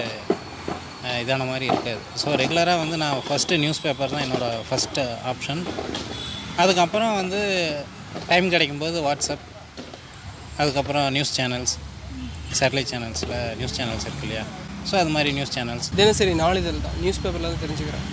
இதான 1.22 1.46
மாதிரி 1.50 1.66
இருக்காது. 1.72 2.02
ஸோ 2.22 2.28
ரெகுலராக 2.42 2.82
வந்து 2.84 2.98
நான் 3.04 3.24
ஃபஸ்ட்டு 3.28 3.60
நியூஸ் 3.64 3.82
பேப்பர் 3.86 4.14
தான் 4.14 4.24
என்னோடய 4.26 4.62
ஃபஸ்ட்டு 4.70 5.04
ஆப்ஷன் 5.32 5.62
அதுக்கப்புறம் 6.64 7.14
வந்து 7.22 7.40
டைம் 8.30 8.48
கிடைக்கும்போது 8.56 9.00
வாட்ஸ்அப் 9.08 9.46
அதுக்கப்புறம் 10.62 11.08
நியூஸ் 11.18 11.34
சேனல்ஸ் 11.40 11.74
சேட்டலைட் 12.60 12.92
சேனல்ஸில் 12.94 13.36
நியூஸ் 13.60 13.76
சேனல்ஸ் 13.80 14.06
இருக்கு 14.08 14.26
இல்லையா? 14.28 14.46
ஸோ 14.90 14.94
அது 15.02 15.12
மாதிரி 15.16 15.32
நியூஸ் 15.38 15.54
சேனல்ஸ் 15.58 15.88
தினசரி 16.00 16.34
நாளிதழ் 16.44 16.86
தான் 16.88 16.98
நியூஸ் 17.04 17.22
பேப்பரில் 17.24 17.50
தான் 17.52 17.64
தெரிஞ்சுக்கிறேன். 17.66 18.06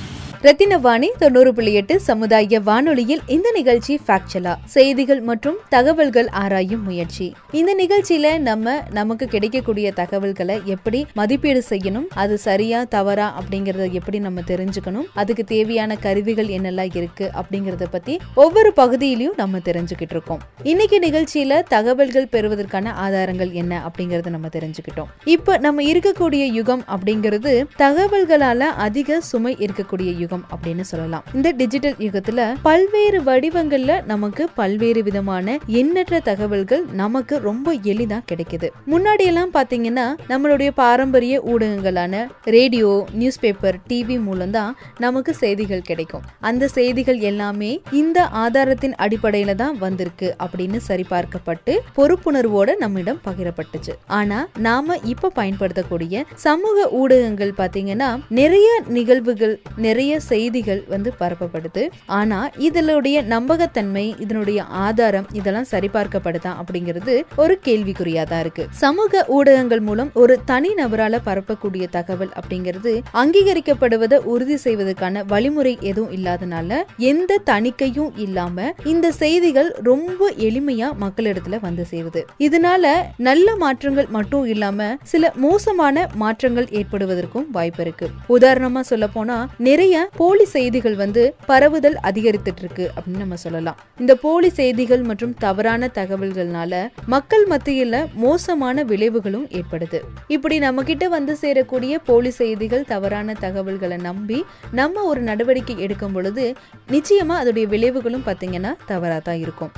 ரத்தினவாணி 0.45 1.09
தொண்ணூறு 1.19 1.55
புள்ளி 1.55 1.73
எட்டு 1.73 2.01
சமுதாய 2.01 2.61
வானொலியில் 2.61 3.21
இந்த 3.27 3.51
நிகழ்ச்சி 3.55 4.01
ஃபேக்சலா 4.07 4.57
செய்திகள் 4.65 5.21
மற்றும் 5.21 5.57
தகவல்கள் 5.69 6.27
ஆராயும் 6.27 6.83
முயற்சி. 6.83 7.35
இந்த 7.51 7.75
நிகழ்ச்சியில 7.75 8.39
நம்ம 8.39 8.83
நமக்கு 8.91 9.27
கிடைக்கக்கூடிய 9.27 9.93
தகவல்களை 9.93 10.61
எப்படி 10.65 11.07
மதிப்பீடு 11.15 11.63
செய்யணும் 11.71 12.05
அது 12.15 12.39
சரியா 12.39 12.85
தவறா 12.85 13.41
அப்படிங்கறத 13.41 13.91
எப்படி 13.91 14.19
நம்ம 14.19 14.41
தெரிஞ்சுக்கணும் 14.41 15.07
அதுக்கு 15.15 15.45
தேவையான 15.45 15.97
கருவிகள் 15.97 16.47
என்னெல்லாம் 16.47 16.97
இருக்கு 16.97 17.31
அப்படிங்கறத 17.43 17.87
பத்தி 17.91 18.19
ஒவ்வொரு 18.35 18.73
பகுதியிலையும் 18.77 19.37
நம்ம 19.37 19.59
தெரிஞ்சுக்கிட்டு 19.59 20.15
இருக்கோம். 20.17 20.41
இன்னைக்கு 20.63 20.99
நிகழ்ச்சியில 20.99 21.63
தகவல்கள் 21.69 22.27
பெறுவதற்கான 22.27 22.93
ஆதாரங்கள் 22.93 23.51
என்ன 23.51 23.91
அப்படிங்கறத 23.91 24.29
நம்ம 24.29 24.47
தெரிஞ்சுக்கிட்டோம். 24.47 25.11
இப்ப 25.25 25.59
நம்ம 25.59 25.83
இருக்கக்கூடிய 25.83 26.53
யுகம் 26.53 26.85
அப்படிங்கிறது 26.89 27.65
தகவல்களால 27.79 28.59
அதிக 28.59 29.21
சுமை 29.21 29.57
இருக்கக்கூடிய 29.57 30.19
யுகம். 30.19 30.33
யுகம் 30.35 30.45
அப்படின்னு 30.55 30.85
சொல்லலாம். 30.93 31.25
இந்த 31.37 31.49
டிஜிட்டல் 31.61 31.99
யுகத்துல 32.07 32.41
பல்வேறு 32.69 33.19
வடிவங்கள்ல 33.29 33.93
நமக்கு 34.13 34.43
பல்வேறு 34.59 35.01
விதமான 35.09 35.57
எண்ணற்ற 35.81 36.21
தகவல்கள் 36.29 36.83
நமக்கு 37.03 37.35
ரொம்ப 37.49 37.75
எளிதா 37.93 38.19
கிடைக்குது. 38.31 38.69
முன்னாடி 38.93 39.25
எல்லாம் 39.31 39.53
பாத்தீங்கன்னா 39.59 40.07
நம்மளுடைய 40.33 40.71
பாரம்பரிய 40.83 41.35
ஊடகங்களான 41.53 42.23
ரேடியோ 42.57 42.91
நியூஸ் 43.21 43.41
பேப்பர் 43.45 43.79
டிவி 43.91 44.17
மூலம் 44.27 44.55
தான் 44.59 44.73
நமக்கு 45.05 45.35
செய்திகள் 45.43 45.87
கிடைக்கும். 45.91 46.25
அந்த 46.51 46.69
செய்திகள் 46.79 47.21
எல்லாமே 47.31 47.73
இந்த 48.01 48.19
ஆதாரத்தின் 48.45 48.97
அடிப்படையில 49.05 49.55
தான் 49.63 49.79
வந்திருக்கு 49.85 50.29
அப்படின்னு 50.45 50.81
சரிபார்க்கப்பட்டு 50.89 51.75
பொறுப்புணர்வோட 51.99 52.71
நம்மிடம் 52.85 53.21
பகிரப்பட்டுச்சு. 53.29 53.95
ஆனா 54.21 54.41
நாம 54.69 54.97
இப்ப 55.13 55.33
பயன்படுத்தக்கூடிய 55.41 56.25
சமூக 56.47 56.89
ஊடகங்கள் 57.01 57.55
பாத்தீங்கன்னா 57.61 58.11
நிறைய 58.41 58.69
நிகழ்வுகள் 58.97 59.55
நிறைய 59.87 60.13
செய்திகள் 60.29 60.83
வந்து 60.93 61.13
பரப்பப்படுது. 61.21 61.83
ஆனா 62.19 62.41
இதனுடைய 62.69 63.17
நம்பகத்தன்மை 63.35 64.07
இதனுடைய 64.25 64.61
ஆதாரம் 64.87 65.29
இதெல்லாம் 65.33 65.71
சரிபார்க்கப்படுதா 65.71 66.53
அப்படிங்கிறது 66.61 67.15
ஒரு 67.43 67.57
கேள்விக்குறியா 67.67 68.23
தான் 68.33 68.41
இருக்கு. 68.41 68.67
சமூக 68.83 69.25
ஊடகங்கள் 69.37 69.83
மூலம் 69.89 70.11
ஒரு 70.23 70.35
தனி 70.51 70.71
நபரால 70.75 71.21
பரப்பக்கூடிய 71.29 71.85
தகவல் 71.97 72.33
அப்படிங்கிறது 72.41 72.93
அங்கீகரிக்கப்படுவதை 73.23 74.19
உறுதி 74.33 74.57
செய்வதற்கான 74.57 75.23
வழிமுறை 75.33 75.75
எதுவும் 75.91 76.13
இல்லாதனால 76.17 76.81
எந்த 77.11 77.41
தணிக்கையும் 77.51 78.13
இல்லாம 78.25 78.67
இந்த 78.93 79.07
செய்திகள் 79.23 79.71
ரொம்ப 79.91 80.31
எளிமையா 80.47 80.89
மக்களிடத்துல 81.05 81.61
வந்து 81.67 81.85
சேருது. 81.91 82.21
இதனால 82.47 82.93
நல்ல 83.29 83.57
மாற்றங்கள் 83.57 84.09
மட்டும் 84.17 84.47
இல்லாம 84.55 84.89
சில 85.13 85.33
மோசமான 85.45 86.07
மாற்றங்கள் 86.23 86.69
ஏற்படுவதற்கும் 86.81 87.49
வாய்ப்பு 87.57 87.83
இருக்கு. 87.85 88.07
உதாரணமா 88.37 88.83
சொல்ல 88.91 89.07
போனா 89.17 89.39
நிறைய 89.69 89.95
போலி 90.17 90.45
செய்திகள் 90.45 90.97
வந்து 90.97 91.35
பரவுதல் 91.47 91.97
அதிகரித்துட்டு 92.03 92.63
இருக்கு 92.65 92.91
அப்படின்னு 92.95 93.23
நம்ம 93.25 93.37
சொல்லலாம். 93.37 93.79
இந்த 93.99 94.15
போலி 94.15 94.49
செய்திகள் 94.49 95.03
மற்றும் 95.03 95.35
தவறான 95.35 95.91
தகவல்கள்னால 95.95 96.89
மக்கள் 97.07 97.47
மத்தியில 97.47 98.13
மோசமான 98.15 98.85
விளைவுகளும் 98.85 99.47
ஏற்படுது. 99.51 100.01
இப்படி 100.29 100.59
நம்ம 100.59 100.83
கிட்ட 100.83 101.09
வந்து 101.09 101.37
சேரக்கூடிய 101.41 101.99
போலி 102.05 102.31
செய்திகள் 102.31 102.85
தவறான 102.85 103.35
தகவல்களை 103.41 103.97
நம்பி 103.97 104.45
நம்ம 104.73 105.03
ஒரு 105.03 105.21
நடவடிக்கை 105.21 105.79
எடுக்கும் 105.79 106.13
பொழுது 106.13 106.55
நிச்சயமா 106.91 107.37
அதோடைய 107.43 107.67
விளைவுகளும் 107.75 108.27
பார்த்தீங்கன்னா 108.27 108.75
தவறா 108.87 109.19
தான் 109.19 109.39
இருக்கும். 109.39 109.71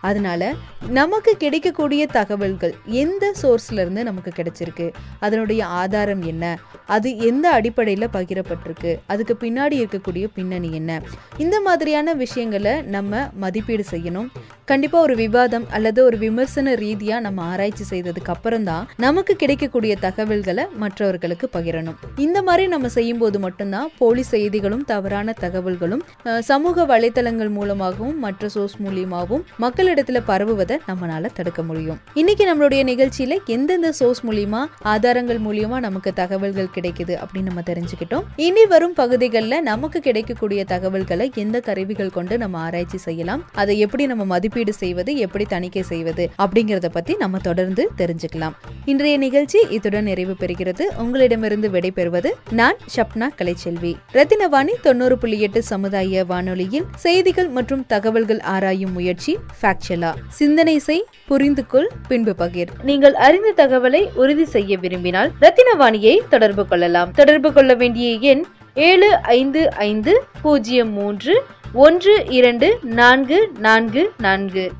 அதனால 0.00 0.54
நமக்கு 0.88 1.36
கிடைக்கக்கூடிய 1.36 2.06
தகவல்கள் 2.06 2.74
எந்த 2.84 3.34
சோர்ஸ்ல 3.42 3.82
இருந்து 3.84 4.04
நமக்கு 4.04 4.32
கிடைச்சிருக்கு? 4.36 4.92
அதனுடைய 5.20 5.66
ஆதாரம் 5.66 6.22
என்ன? 6.22 6.58
அது 6.86 7.16
எந்த 7.18 7.50
அடிப்படையில் 7.50 8.12
பகிரப்பட்டிருக்கு? 8.12 8.92
அதுக்கு 9.06 9.36
பின்னாடி 9.40 9.73
இருக்கக்கூடிய 9.80 10.24
பின்னணி 10.36 10.70
என்ன? 10.80 11.00
இந்த 11.44 11.56
மாதிரியான 11.66 12.14
விஷயங்களை 12.24 12.74
நம்ம 12.96 13.22
மதிப்பீடு 13.44 13.84
செய்யணும். 13.92 14.28
கண்டிப்பா 14.70 14.98
ஒரு 15.06 15.14
விவாதம் 15.22 15.64
அல்லது 15.76 16.00
ஒரு 16.08 16.16
விமர்சன 16.24 16.74
ரீதியா 16.82 17.16
நம்ம 17.24 17.42
ஆராய்ச்சி 17.52 17.84
செய்ததுக்கு 17.90 18.32
அப்புறம் 18.34 18.64
தான் 18.68 18.84
நமக்கு 19.04 19.32
கிடைக்கக்கூடிய 19.42 19.94
தகவல்களை 20.04 20.64
மற்றவர்களுக்கு 20.82 21.46
பகிரணும். 21.56 21.98
இந்த 22.26 22.38
மாதிரி 22.42 22.64
நம்ம 22.74 22.88
செய்யும் 22.96 23.20
போது 23.22 23.38
மட்டும்தான் 23.46 23.90
போலி 23.98 24.24
செய்திகளும் 24.30 24.84
தவறான 24.92 25.34
தகவல்களும் 25.40 26.02
சமூக 26.50 26.86
வலைத்தளங்கள் 26.92 27.50
மூலமாகவும் 27.58 28.18
மற்ற 28.24 28.48
சோர்ஸ் 28.54 28.76
மூலியமாகவும் 28.84 29.44
மக்களிடத்துல 29.64 30.22
பரவுவதை 30.30 30.78
நம்மளால 30.88 31.32
தடுக்க 31.38 31.62
முடியும். 31.70 31.98
இன்னைக்கு 32.20 32.44
நம்மளுடைய 32.50 32.82
நிகழ்ச்சியில 32.92 33.38
எந்தெந்த 33.56 33.92
சோர்ஸ் 34.00 34.22
மூலியமா 34.26 34.62
ஆதாரங்கள் 34.94 35.40
மூலியமா 35.46 35.78
நமக்கு 35.86 36.12
தகவல்கள் 36.22 36.72
கிடைக்குது 36.76 37.14
அப்படின்னு 37.22 37.50
நம்ம 37.50 37.64
தெரிஞ்சுக்கிட்டோம். 37.70 38.26
இனி 38.46 38.64
வரும் 38.74 38.96
பகுதிகளில் 39.02 39.63
நமக்கு 39.70 39.98
கிடைக்கக்கூடிய 40.00 40.60
தகவல்களை 40.72 41.26
எந்த 41.42 41.56
கருவிகள் 41.68 42.12
கொண்டு 42.16 42.34
நம்ம 42.42 42.58
ஆராய்ச்சி 42.58 42.98
செய்யலாம்? 43.06 43.42
அதை 43.60 43.74
எப்படி 43.84 44.06
நம்ம 44.10 44.24
மதிப்பீடு 44.32 44.72
செய்வது? 44.82 45.10
எப்படி 45.26 45.44
தணிக்கை 45.54 45.82
செய்வது? 45.92 46.24
அப்படிங்கறத 46.44 46.88
பத்தி 46.96 47.14
நம்ம 47.22 47.38
தொடர்ந்து 47.48 47.82
தெரிஞ்சுக்கலாம். 48.00 48.54
இன்றைய 48.92 49.16
நிகழ்ச்சி 49.24 49.60
இத்துடன் 49.76 50.08
நிறைவு 50.10 50.34
பெறுகிறது. 50.40 50.86
உங்களிடமிருந்து 51.04 51.70
விடைபெறுவது 51.74 52.32
நான் 52.60 52.78
ஷப்னா 52.94 53.28
கலைச்செல்வி. 53.40 53.92
ரத்தினவாணி 54.18 54.74
தொண்ணூறு 54.86 55.18
புள்ளி 55.18 55.38
எட்டு 55.46 55.62
சமுதாய 55.72 56.24
வானொலியில் 56.32 56.88
செய்திகள் 57.04 57.50
மற்றும் 57.58 57.84
தகவல்கள் 57.92 58.42
ஆராயும் 58.54 58.92
முயற்சி 58.92 59.34
ஃபேக்சுவலா 59.60 60.12
சிந்தனை 60.40 60.76
செய் 60.88 61.04
புரிந்து 61.30 61.64
கொள் 61.66 61.90
பின்பு 62.08 62.34
பகிர். 62.42 62.72
நீங்கள் 62.90 63.16
அறிந்த 63.28 63.52
தகவலை 63.62 64.02
உறுதி 64.22 64.46
செய்ய 64.56 64.78
விரும்பினால் 64.84 65.32
ரத்தினவாணியை 65.44 66.16
தொடர்பு 66.34 66.64
கொள்ளலாம். 66.66 67.12
தொடர்பு 67.22 67.52
கொள்ள 67.52 67.72
வேண்டிய 67.82 68.08
எண் 68.32 68.44
ஏழு 68.74 69.22
ஐந்து 69.22 69.72
ஐந்து 69.72 70.24
பூஜ்ஜியம் 70.42 70.92
மூன்று 70.92 71.44
ஒன்று 71.72 72.24
இரண்டு 72.28 72.78
நான்கு 72.82 73.52
நான்கு 73.58 74.12
நான்கு. 74.18 74.72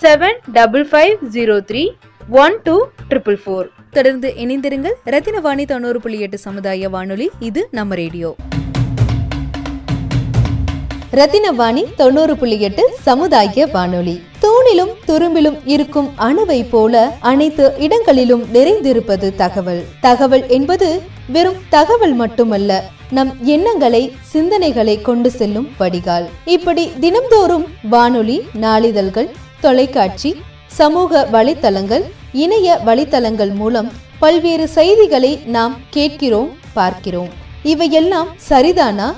Seven 0.00 0.38
double 0.52 0.88
five 0.88 1.14
zero 1.32 1.56
three 1.70 1.90
one 2.30 2.56
two 2.62 2.86
triple 3.10 3.36
four. 3.46 3.64
தொடர்ந்து 3.90 4.34
இணைந்திருங்கள் 4.36 4.92
ரத்தினவாணி 5.06 5.66
தொண்ணூறு 5.66 6.00
புள்ளி 6.00 6.20
எட்டு 6.20 6.38
சமுதாய 6.38 6.88
வானொலி. 6.88 7.30
இது 7.40 7.68
நம்ம 7.70 7.94
ரேடியோ. 7.94 8.34
ரத்தினவாணி 11.12 11.94
தொண்ணூறு 11.96 12.36
புள்ளி 12.36 12.60
எட்டு 12.60 12.90
சமுதாய 13.02 13.66
வானொலி. 13.66 14.22
தூணிலும் 14.42 14.92
துரும்பிலும் 15.06 15.60
இருக்கும் 15.64 16.10
அணுவை 16.18 16.68
போல 16.70 17.16
அனைத்து 17.20 17.74
இடங்களிலும் 17.78 18.44
நிறைந்திருப்பது 18.54 19.34
தகவல். 19.34 19.84
தகவல் 20.00 20.46
என்பது 20.48 21.16
வெறும் 21.28 21.60
தகவல் 21.68 22.14
மட்டுமல்ல 22.14 22.84
நம் 23.10 23.36
எண்ணங்களை 23.44 24.12
சிந்தனைகளை 24.32 25.02
கொண்டு 25.02 25.30
செல்லும் 25.30 25.68
வடிகால். 25.78 26.28
இப்படி 26.44 26.90
தினம்தோறும் 27.00 27.64
வானொலி 27.82 28.46
நாளிதழ்கள் 28.60 29.28
தொலைக்காட்சி 29.60 30.42
சமூக 30.66 31.28
வலைத்தளங்கள் 31.32 32.02
இணைய 32.32 32.80
வலைத்தளங்கள் 32.86 33.54
மூலம் 33.54 33.92
பல்வேறு 34.18 34.68
செய்திகளை 34.68 35.40
நாம் 35.46 35.76
கேட்கிறோம் 35.90 36.50
பார்க்கிறோம். 36.72 37.28
இவையெல்லாம் 37.62 38.28
சரிதானா? 38.48 39.14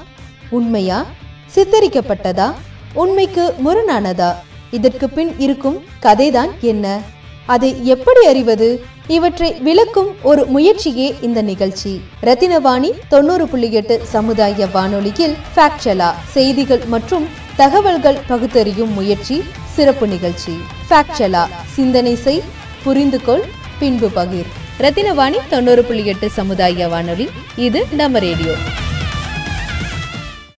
உண்மையா? 0.51 1.07
சித்தரிக்கப்பட்டதா? 1.55 2.53
உண்மைக்கு 2.93 3.55
முரணானதா? 3.65 4.35
இதற்கு 4.71 5.09
பின் 5.11 5.39
இருக்கும் 5.39 5.83
கதைதான் 6.03 6.51
என்ன? 6.61 7.01
அதை 7.47 7.87
எப்படி 7.87 8.27
அறிவது? 8.27 8.85
இவற்றை 9.07 9.53
விளக்கும் 9.53 10.17
ஒரு 10.23 10.47
முயற்சியே 10.47 11.15
இந்த 11.21 11.43
நிகழ்ச்சி. 11.43 12.01
ரத்தினவாணி 12.23 12.91
தொண்ணூறு 13.09 13.49
புள்ளி 13.49 13.73
எட்டு 13.73 14.01
சமுதாய 14.05 14.67
வானொலியில் 14.67 15.37
ஃபேக்சலா 15.57 16.15
செய்திகள் 16.29 16.83
மற்றும் 16.87 17.29
தகவல்கள் 17.57 18.19
பகுத்தறியும் 18.27 18.93
முயற்சி 18.93 19.43
சிறப்பு 19.67 20.09
நிகழ்ச்சி. 20.09 20.53
ஃபேக்சலா 20.91 21.47
சிந்தனை 21.67 22.15
செய் 22.15 22.43
புரிந்து 22.83 23.23
கொள் 23.23 23.45
பின்பு 23.79 24.09
பகிர். 24.09 24.47
ரத்தினவாணி 24.79 25.37
தொண்ணூறு 25.49 25.85
புள்ளி 25.85 26.07
எட்டு 26.07 26.31
சமுதாய 26.31 26.89
வானொலி 26.89 27.29
இது 27.57 27.87
நம்ம 27.93 28.19
ரேடியோ. 28.19 28.53